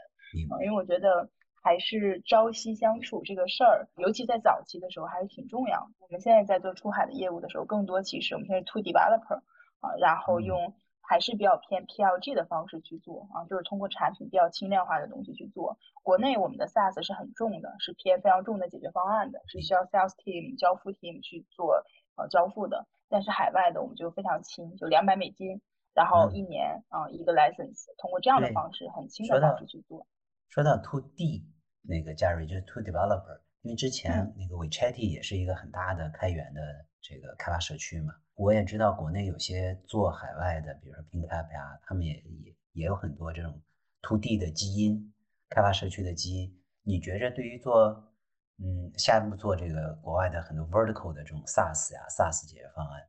[0.51, 1.29] 嗯，因为我觉得。
[1.65, 5.89] 还是朝夕相处这个事儿，尤其在早期的时候还是挺重要。
[5.97, 9.41] 我们现在在做出海的业务的时候，更多其实我们现在是 to developer
[9.79, 15.75] 啊，然后用还是比较偏 PLG 的方式去做啊，就是通过产品比较轻量化的东西去做。
[16.03, 21.83] 国内我们的 SaaS 是很重的，是偏非常重的解决方案的，是需要 sales team 交付 team 去做
[22.15, 22.85] 呃交付的。
[23.09, 25.59] 但是海外的我们就非常轻，就两百美金，
[25.95, 30.05] 然后一年啊一个 license，通过这样的方式很轻的方式去做。
[30.47, 31.54] 说到 to D。
[31.87, 36.61] 那个 Jerry 就是 To Developer，因为之前那个 WeChat 也是一个很大的开源的
[37.01, 38.13] 这个开发社区嘛。
[38.35, 43.61] 我也知道国内有些做海外的，比如说 PingApp 呀，他们也也也有很多这种
[44.01, 45.13] To D 的基因，
[45.49, 46.61] 开发社区的基因。
[46.83, 48.11] 你觉着对于做
[48.57, 53.01] 嗯下一步做这个国外的很多 Vertical 的这种 SaaS 呀 SaaS 解决方案，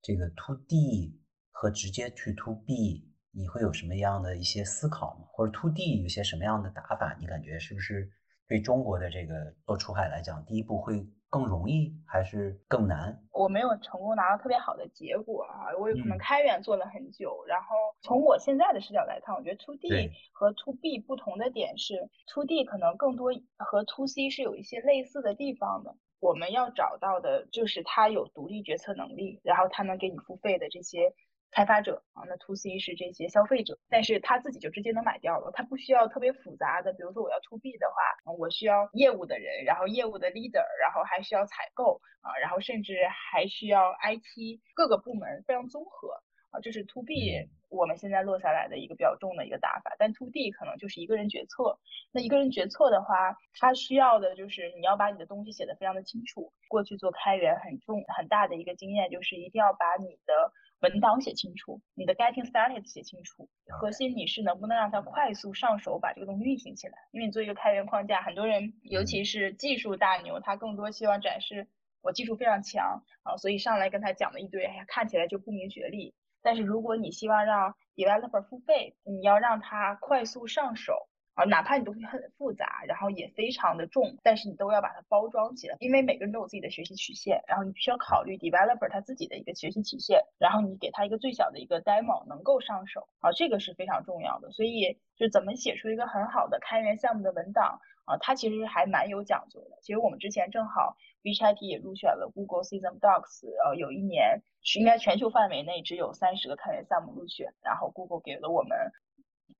[0.00, 5.26] 这个 To D 和直接去 To B，你会有什么样的一些思考吗？
[5.32, 7.16] 或者 To D 有些什么样的打法？
[7.18, 8.10] 你感觉是不是？
[8.48, 13.22] 对中国的这个做出海来讲，第一步会更容易还是更难？
[13.30, 17.44] 我没有成功拿到特别好的结果啊，我有可能开源做了很久。
[17.46, 17.66] 然后
[18.00, 25.94] 从我现在的视角来看，我觉得 To D 和 To B 不同的点是，To D 可能更多和 To C 是有一些类似的地方的。
[26.18, 31.12] 我们要找到的就是他有独立决策能力，然后他能给你付费的这些。
[31.50, 51.78] 开发者啊，那 to C 是这些消费者，但是他自己就直接能买掉了，他不需要特别复杂的，比如说我要 to B 的话，我需要业务的人，然后业务的 leader，然后还需要采购啊，然后甚至还需要 IT 各个部门非常综合啊，这是 to B 我们现在落下来的一个比较重的一个打法，但 to D 可能就是一个人决策，
[52.12, 60.52] 那一个人决策的话，他需要的就是你要把你的东西写得非常的清楚，过去做开源很重很大的一个经验就是一定要把你的。
[60.80, 63.48] 文档写清楚，你的 getting started 写清楚，
[63.80, 66.94] 核心你是能不能让它快速上手，把这个东西运行起来。
[67.10, 71.66] 因为你做一个开源框架，很多人尤其是技术大牛，他更多希望展示
[72.00, 76.14] 我技术非常强啊，所以上来跟他讲了一堆，哎呀，看起来就不明觉厉。
[76.42, 81.07] 但是如果你希望让 developer 付费，你要让他快速上手。
[81.38, 94.50] 啊，哪怕你东西很复杂，然后也非常的重，但是你都要把它包装起来，因为每个人都有自己的学习曲线，然后你必须要考虑 developer 他自己的一个学习曲线，然后你给他一个最小的一个 demo 能够上手，啊，这个是非常重要的。
[94.50, 99.78] 所以就怎么写出一个很好的开源项目的文档啊，它其实还蛮有讲究的。
[99.80, 108.90] 其实我们之前正好，VCHIT 也入选了 Google System Docs，呃，有一年是应该全球范围内只有三十个开源项目入选，然后 Google 给了我们。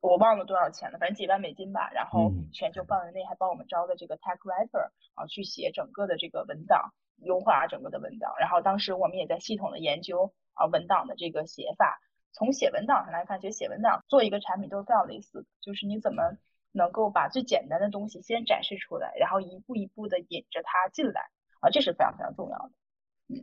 [0.00, 1.90] 我忘了多少钱了，反正几万美金吧。
[1.92, 8.34] 然后全球范围内还帮我们招的这个 tech writer 啊，去写整个的这个文档，优化整个的文档。
[8.38, 12.00] 然后当时我们也在系统的研究啊文档的这个写法。
[12.30, 16.36] 从写文档上来看，其实写文档做一个产品都是非常类似的，就是你怎么
[16.72, 21.22] 能够把最简单的东西先展示出来，然后一步一步的引着它进来
[21.60, 22.70] 啊，这是非常非常重要的。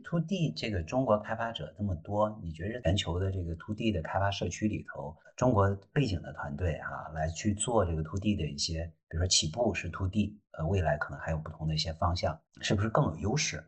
[0.04, 13.62] To D 这个中国开发者这么多，你觉得全球的这个 To D 的开发社区里头，中国背景的团队哈来去做这个 To D 的一些，比如说起步是 To D，呃，未来可能还有不同的一些方向，是不是更有优势？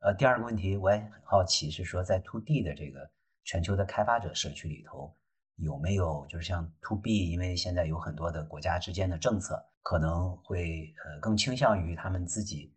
[0.00, 3.08] 呃，第二个问题我也很好奇，是说在 To D 的这个
[3.44, 5.14] 全球的开发者社区里头，
[5.54, 12.74] 有没有就是像 To B，因为现在有很多的国家之间的政策，可能会呃更倾向于他们自己。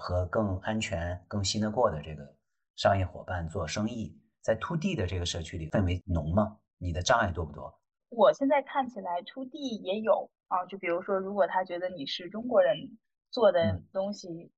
[0.00, 2.34] 和更安全、更信得过的这个
[2.76, 6.58] 商业伙伴做生意，在 To D 的这个社区里氛围浓吗？
[6.78, 7.80] 你的障碍多不多？
[8.08, 12.98] 我现在看起来 To D 也有啊，就比如说，如果他觉得你是中国人
[13.30, 14.52] 做的东西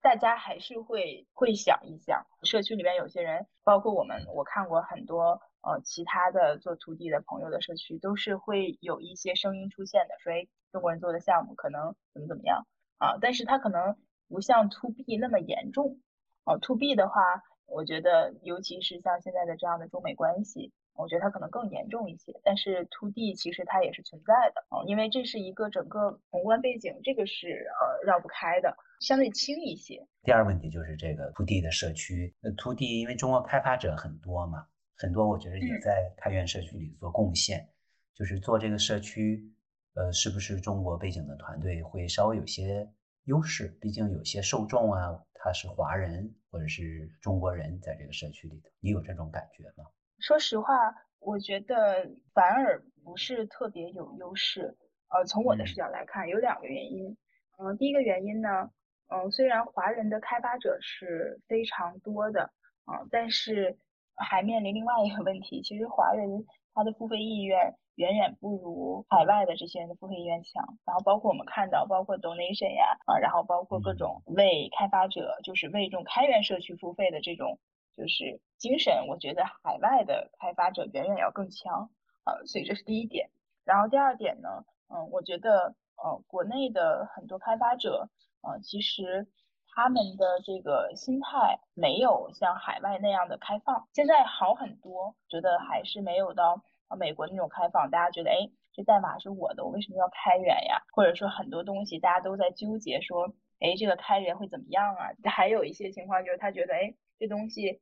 [0.00, 12.66] 大家还是会会想一想，社区里面有些人，包括我们，我看过很多呃其他的做土地的朋友的社区，都是会有一些声音出现的，说哎，中国人做的项目可能怎么怎么样
[12.98, 13.96] 啊，但是他可能
[14.28, 15.98] 不像 to B 那么严重，
[16.44, 17.20] 哦，to B 的话，
[17.66, 20.72] 我觉得尤其是像现在的这样的中美关系。
[20.96, 30.06] 我觉得它可能更严重一些，但是 to D 其实它也是存在的哦，因为这是一个整个宏观背景，这个是呃绕不开的，相对轻一些。
[30.22, 37.68] 第二个问题就是这个 to D 的社区，呃 to D 因为中国开发者很多嘛，很多我觉得也在开源社区里做贡献，
[38.14, 39.52] 就是做这个社区，
[39.94, 42.88] 呃，是不是中国背景的团队会稍微有些
[43.24, 43.68] 优势？
[43.80, 49.88] 毕竟有些受众啊，他是华人或者是中国人在这个社区里头，你有这种感觉吗？
[50.20, 54.76] 说实话，我觉得反而不是特别有优势。
[55.08, 57.16] 呃，从我的视角来看，有两个原因。
[57.58, 58.70] 嗯，第一个原因呢，
[59.08, 62.52] 嗯，虽然华人的开发者是非常多的，
[62.84, 63.78] 啊，但是
[64.16, 70.78] 还面临另外一个问题，其实华人他的付费意愿远远不如海外的这些人的付费意愿强。
[70.84, 77.58] 然后包括我们看到，包括 donation 呀，啊，然后包括各种为开发者，就是为这种开源社区付费的这种。
[77.96, 81.88] 就是精神，我觉得海外的开发者远远要更强，
[82.24, 83.30] 啊，所以这是第一点。
[83.64, 88.08] 然后第二点呢，嗯，我觉得，呃，国内的很多开发者，
[88.42, 89.28] 呃，其实
[89.74, 96.62] 他们的这个心态没有像海外那样的开放，现在好很多，觉得还是没有到
[96.98, 97.90] 美国那种开放。
[97.90, 98.36] 大家觉得，哎，
[98.72, 100.82] 这代码是我的，我为什么要开源呀？
[100.92, 103.26] 或者说很多东西大家都在纠结，说，
[103.60, 105.10] 哎，这个开源会怎么样啊？
[105.30, 106.94] 还有一些情况就是他觉得，哎。
[107.16, 107.80] 这东西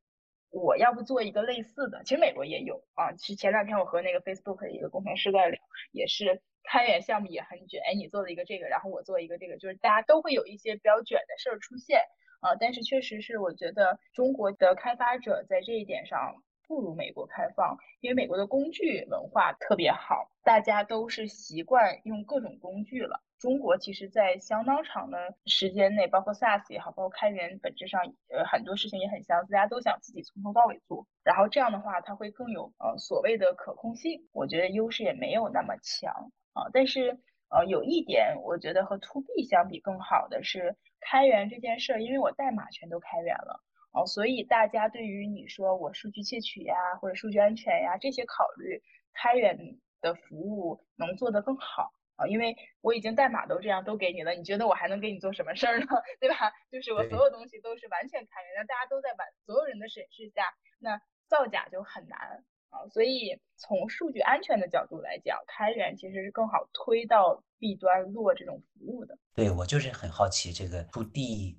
[0.50, 3.12] 我要不做一个类似的，其实美国也有啊。
[3.12, 5.58] 其实前两天我和那个 Facebook 的一个工程师在聊，
[5.90, 7.80] 也是开源项目也很卷。
[7.84, 12.00] 哎，你做了一个这个，然后我做一个这个，就是大家都会有一些比较卷的事儿出现
[12.40, 12.54] 啊。
[12.58, 16.34] 但是确实是我觉得中国的开发者在这一点上
[16.66, 23.20] 不如美国开放，因为美国的工具文化特别好，大家都是习惯用各种工具了。
[23.38, 28.00] 中国其实，在相当长的时间内，包括 SaaS 也好，包括开源，本质上，
[28.30, 36.68] 呃，很多事情也很相似，大家都想自己从头到尾做，然后这样的话，它会更有呃所谓的可控性，我觉得优势也没有那么强啊。
[36.72, 37.18] 但是，
[37.50, 43.60] 呃，有一点，我觉得和 To B 相比更好的是开源这件事儿，因为我代码全都开源了
[43.92, 48.82] 哦，所以大家对于你说我数据窃取呀，或者数据安全呀这些考虑，
[49.12, 51.92] 开源的服务能做得更好。
[52.16, 55.86] 啊，因为我已经代码都这样都给你了，你觉得我还能给你做什么事儿呢？
[56.20, 56.52] 对吧？
[56.70, 62.82] 就是我所有东西都是完全开源，那大家都在完所有人的审视下，那造假就很难啊。
[62.90, 69.16] 所以从数据安全的角度来讲，开源其实是更好推到 B 端做这种服务的。
[69.32, 71.56] 对我就是很好奇这个 To D，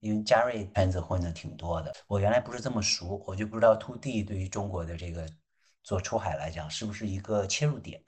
[0.00, 5.26] 因为嘉瑞圈子混的挺多的，我原来不是这么熟，我就不知道 To D 对于中国的这个
[5.82, 8.02] 做出海来讲是不是一个切入点，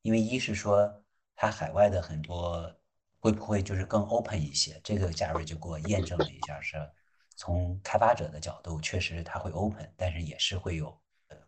[0.00, 1.00] 因为一是说。
[1.36, 2.72] 它海外的很多
[3.18, 4.80] 会不会就是更 open 一些？
[4.84, 6.76] 这个嘉瑞就给我验证了一下，是
[7.34, 10.96] 从开发者的角度，确实他会 open，但是也是会有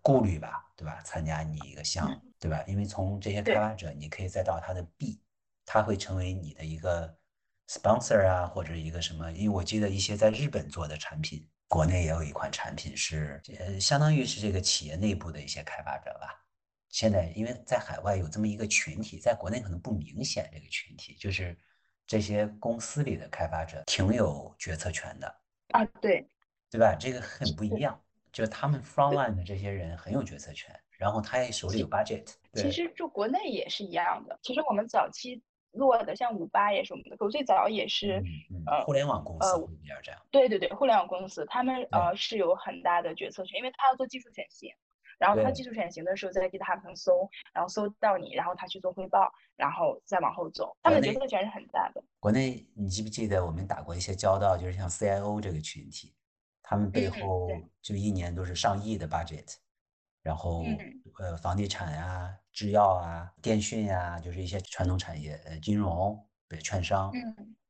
[0.06, 1.02] 顾虑吧，对吧？
[1.02, 2.62] 参加你一个项目，对吧？
[2.68, 5.20] 因为从这些开发者，你可以再到他的 B，
[5.64, 7.18] 他会成为你的一个
[7.66, 9.32] sponsor 啊，或者一个什么？
[9.32, 16.40] 因为我记得一些在日本做的产品，国内也有一款产品是，呃，相当于是这个企业内部的一些开发者吧。
[16.88, 20.48] 现在，因为在海外有这么一个群体，在国内可能不明显。
[20.52, 21.58] 这个群体就是
[22.06, 25.26] 这些公司里的开发者，挺有决策权的
[25.70, 26.24] 啊，对，
[26.70, 26.94] 对吧？
[26.94, 28.00] 这个很不一样，
[28.36, 32.34] 就是他们 frontline 的这些人很有决策权，然后他也手里有 budget。
[32.52, 34.38] 其实就国内也是一样的。
[34.42, 38.22] 其实我们早期落的像五八也是我们的客户，最早也是
[38.66, 40.20] 呃互联网公司比较这样。
[40.30, 44.70] 对对对，互联网公司他们呃是有很大的决策权，因为他要做技术选型。
[45.18, 50.76] 然后他技术选型的时候，在 GitHub 上搜，然后搜到你，然后他去做汇报，然后再往后走。
[50.82, 52.04] 他们的决策权是很大的。
[52.20, 54.58] 国内，你记不记得我们打过一些交道？
[54.58, 56.14] 就是像 CIO 这个群体，
[56.68, 57.48] 他们背后
[57.80, 59.54] 就一年都是上亿的 budget，
[60.20, 60.64] 然后
[61.20, 67.12] 呃，房地产呀、制药啊、电讯呀，就是一些传统产业，呃，金融、对，券商，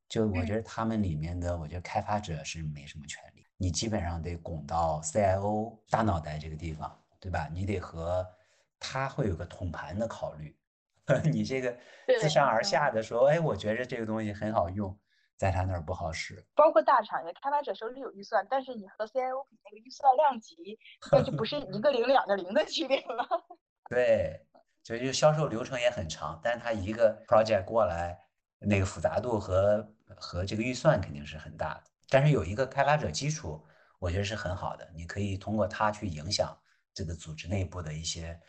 [0.08, 6.98] 就我觉得他们里面的，我觉得开发者是没什么权利，你基本上得拱到 CIO 大脑袋这个地方。
[7.18, 7.48] 对吧？
[7.52, 8.24] 你得和
[8.78, 10.56] 他会有个统盘的考虑，
[11.32, 11.76] 你这个
[12.20, 14.96] 自上而下的说，哎，我觉着这个东西很好用，
[15.36, 16.44] 在他那儿不好使。
[16.54, 20.78] 包括大厂的开发者手里有预算，但是你和 CIO 比那个预算量级，
[21.12, 23.26] 那就不是一个零两个零的区别了。
[23.90, 24.46] 对，
[24.82, 28.18] 所以就销售流程也很长，但是他一个 project 过来，
[28.58, 31.84] 那个复杂度和和这个预算肯定是很大的。
[32.08, 33.64] 但是有一个开发者基础，
[33.98, 34.88] 我觉得是很好的。
[34.94, 36.56] 你可以通过它去影响
[36.94, 38.40] 这个组织内部的一些呃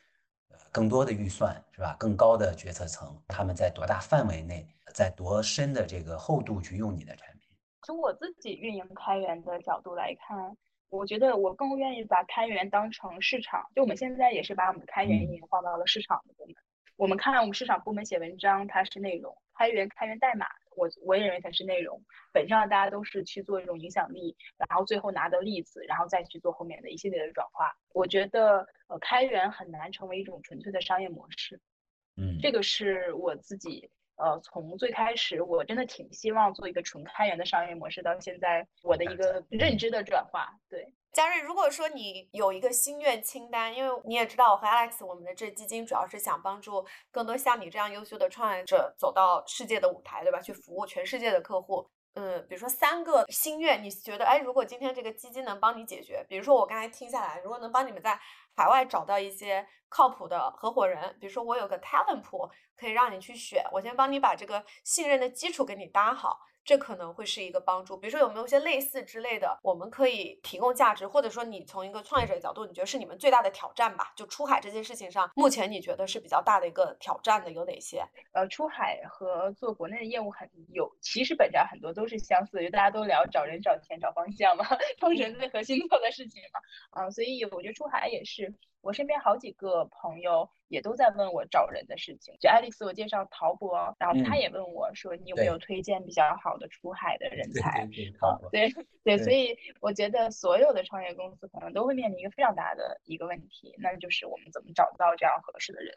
[0.78, 1.96] 更多的预算，是吧？
[1.98, 4.64] 更高的决策层，他们在多大范围内，
[4.94, 7.50] 在多深的这个厚度去用你的产品。
[7.82, 10.56] 从我自己运营开源的角度来看，
[10.90, 13.66] 我觉得我更愿意把开源当成市场。
[13.74, 16.54] 就我们现在也是把我们的开源运营放到了市场的部门。
[16.96, 20.46] 我们看我们市场部门写文章，它是内容；开源开源代码。
[20.78, 22.02] 我我也认为它是内容，
[22.32, 27.76] 本质上大家都是去做一种影响力，然后最后拿到例子，然后再去做后面的一系列的转化。
[27.94, 31.60] 我觉得呃开源很难成为一种纯粹的商业模式，
[32.16, 40.94] 嗯，这个是我自己呃从最开始我真的挺希望做一个纯开源的商业模式，到现在我的一个认知的转化，对。
[41.18, 50.40] 嘉瑞，如果说你有一个心愿清单，因为你也知道我和 Alex，我们的这基金主要是想帮助更多像你这样优秀的创业者走到世界的舞台，对吧？
[50.40, 51.90] 去服务全世界的客户。
[52.14, 58.20] 嗯，比如说三个心愿，你觉得，哎，如果今天这个基金能帮你解决，比如说我刚才听下来，如果能帮你们在
[58.56, 66.42] 海外找到一些靠谱的合伙人，比如说我有个 talent pool 可以让你去选，我先帮你把这个信任的基础给你搭好。
[66.68, 74.12] 这可能会是一个帮助，比如说有没有一些类似之类的，我们可以提供价值，或者说你从一个创业者的角度，你觉得是你们最大的挑战吧？
[74.18, 78.06] 就出海这件事情上，目前你觉得是比较大的一个挑战的有哪些？
[78.34, 84.66] 呃，出海和做国内的业务很有，其实本质上很多都是相似，就大家都聊找人、找钱、找方向嘛，
[85.00, 86.60] 创始人最核心做的事情嘛。
[87.02, 88.54] 啊，所以我觉得出海也是。
[88.82, 97.86] 我身边好几个朋友也都在问我找人的事情，就爱丽丝我介绍陶博，然后他也问我说你有没有推荐比较好的出海的人 才？
[98.52, 98.70] 对
[99.04, 105.94] 对，所以我觉得所有的创业公司可能都会面临一个非常大的一个问题，那就是我们怎么找到这样合适的人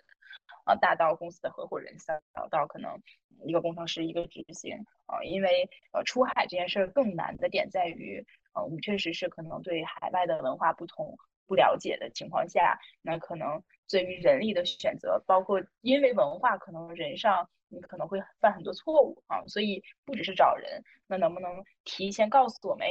[0.65, 3.01] 啊，大到公司的合伙人，小到可能
[3.45, 11.17] 一个工程师一个执行啊，因为呃出海这件事儿更难的点在于，呃我们确实是可能对海外的文化不同。
[11.51, 22.87] 不了解的情况下，那可能对于人力的选择，包括因为文化，可能人上你可能会犯很多错误啊，所以不只是找人，那能不能提前告诉我们，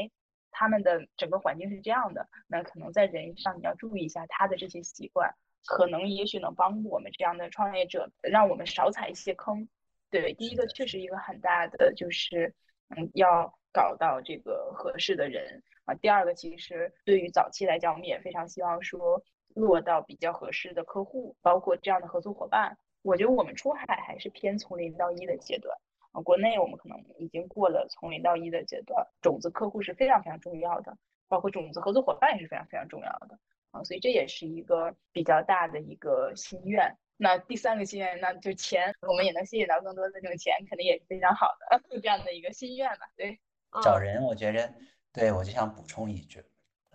[0.51, 5.33] 他们的整个环境是这样的，那可能在人上你要注意一下他的这些习惯，
[5.65, 9.69] 可能也许能帮助我们这样的创业者，让我们少踩一些坑。
[10.09, 12.53] 对，第一个确实一个很大的就是，
[12.89, 15.63] 嗯，要搞到这个合适的人。
[15.85, 19.23] 啊，第二个其实对于早期来讲，我们也非常希望说
[19.55, 22.77] 落到比较合适的客户，包括这样的合作伙伴。
[23.01, 25.75] 我觉得我们出海还是偏从零到一的阶段
[26.11, 29.07] 啊，国内我们可能已经过了从零到一的阶段。
[29.21, 30.97] 种子客户是非常非常重要的，
[31.27, 33.39] 包括种子合作伙伴也是非常非常重要的
[33.71, 36.97] 啊，所以这也是一个比较大的一个心愿。
[37.15, 43.09] 那第三个心愿，那就钱，我们也能吸引到更多的这种钱，肯定也是非常好的 这样的一个心愿吧。
[43.15, 43.39] 对，
[43.83, 44.73] 找人，我觉着。
[45.11, 46.45] 对，我就想补充一句，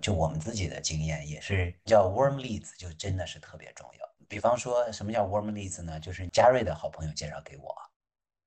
[0.01, 4.09] 就我们自己的经验也是叫 warm leads，就真的是特别重要。
[4.29, 5.99] 比方说什么叫 warm leads 呢？
[5.99, 7.75] 就是嘉瑞的好朋友介绍给我，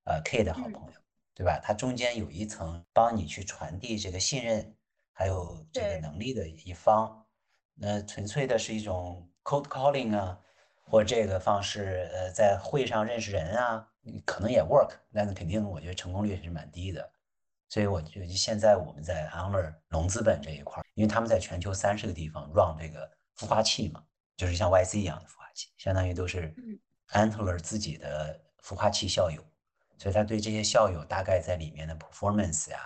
[0.05, 0.93] 呃，K 的好朋友，
[1.35, 1.59] 对吧？
[1.61, 4.75] 他中间有一层帮你去传递这个信任，
[5.11, 7.25] 还有这个能力的一方，
[7.75, 10.39] 那纯粹的是一种 cold calling 啊，
[10.81, 13.87] 或这个方式，呃，在会上认识人啊，
[14.25, 17.11] 可能也 work，但是肯定我觉得成功率是蛮低的。
[17.69, 24.03] 所以我觉得现在我们在 Antler 融资本这一块，因为他们在全球三十个地方 run 这个孵化器嘛，
[24.35, 26.55] 就是像 YC 一样的孵化器，相当于都是
[27.09, 29.43] Antler 自己的孵化器校友，
[29.97, 32.79] 所以他对这些校友大概在里面的 performance 呀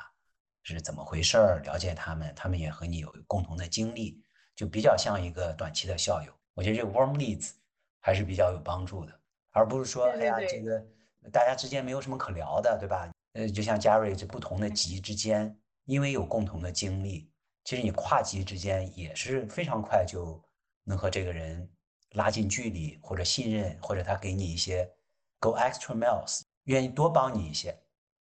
[0.64, 4.20] 是怎么回事儿，了解他们，他们也和你有共同的经历，
[4.56, 6.34] 就比较像一个短期的校友。
[6.54, 7.52] 我觉得这个 warm leads
[8.00, 9.20] 还是比较有帮助的，
[9.52, 10.84] 而不是说哎呀这个
[11.32, 13.10] 大家之间没有什么可聊的，对吧？
[13.34, 17.30] 呃，就像嘉瑞这不同的级之间，因为有共同的经历，
[17.64, 20.44] 其实你跨级之间也是非常快就
[20.84, 21.70] 能和这个人
[22.12, 24.92] 拉近距离，或者信任，或者他给你一些
[25.40, 27.78] go extra miles，愿意多帮你一些，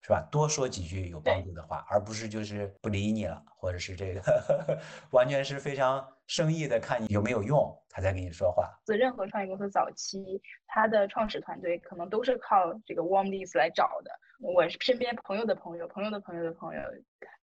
[0.03, 0.21] 是吧？
[0.33, 4.21] 多说几句有帮助的话，而不是就是不理你了，或者是这个
[5.13, 8.69] 完全是非常生意的，看你有没有用，他才跟你说话。
[8.87, 14.11] 任何创业公司早期，他的创始团队可能都是靠这个 warm leads 来找的。
[14.41, 16.81] 我身边朋友的朋友、朋友的朋友的朋友，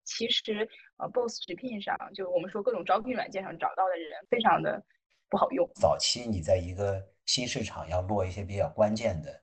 [0.04, 4.82] 其实呃，Boss 直聘上，就我们说各种招聘软件上找到的人，非常的
[5.28, 5.68] 不好用。
[5.74, 9.42] 早期你在一个新市场要落一些比较关键的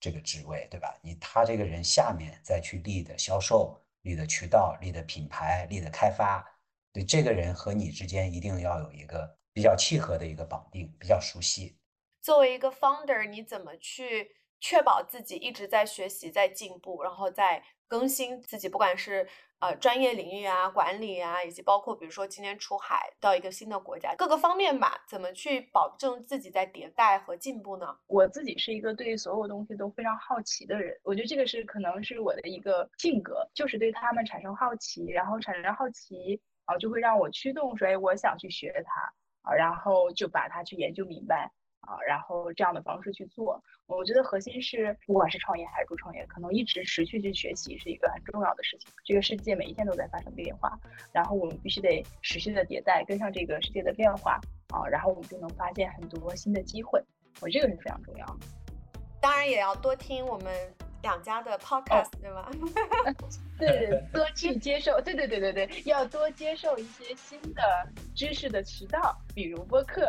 [0.00, 0.98] 这个职位，对吧？
[1.02, 6.44] 你他这个人下面再去立的销售、立的渠道、立的品牌、立的开发，
[6.92, 11.76] 对这个人和你之间一定要有一个比较契合的一个绑定，比较熟悉。
[12.22, 14.36] 作为一个 founder，你怎么去？
[14.62, 19.26] 确保自己一直在学习、在进步，然后在更新自己，不管是
[19.60, 27.96] 呃专业领域啊、管理啊，以及包括比如说今天出海到一个新的国家，各个方面吧，怎么去保证自己在迭代和进步呢？
[28.06, 41.50] 我自己是一个对所有东西都非常好奇的人，我觉得这个是可能是我的一个性格，就是对他们产生好奇，然后产生好奇然啊，就会让我驱动说，哎，我想去学它啊，然后就把它去研究明白。
[41.80, 48.88] 啊，然后这样的方式去做，我觉得核心是，不管是创业还是不创业，可能一直持续去学习是一个很重要的事情。
[49.04, 50.78] 这个世界每一天都在发生变化，
[51.12, 57.02] 然后我们必须得持续的迭代，跟上这个世界的变化啊，然后我们就能发现很多新的机会。
[57.40, 58.38] 我这个是非常重要。
[59.20, 60.52] 当然也要多听我们
[61.02, 62.50] 两家的 podcast，对吧？
[63.58, 67.62] 对，多去接受，对对对对对，要多接受一些新的
[68.14, 70.08] 知识的渠道，比如播客。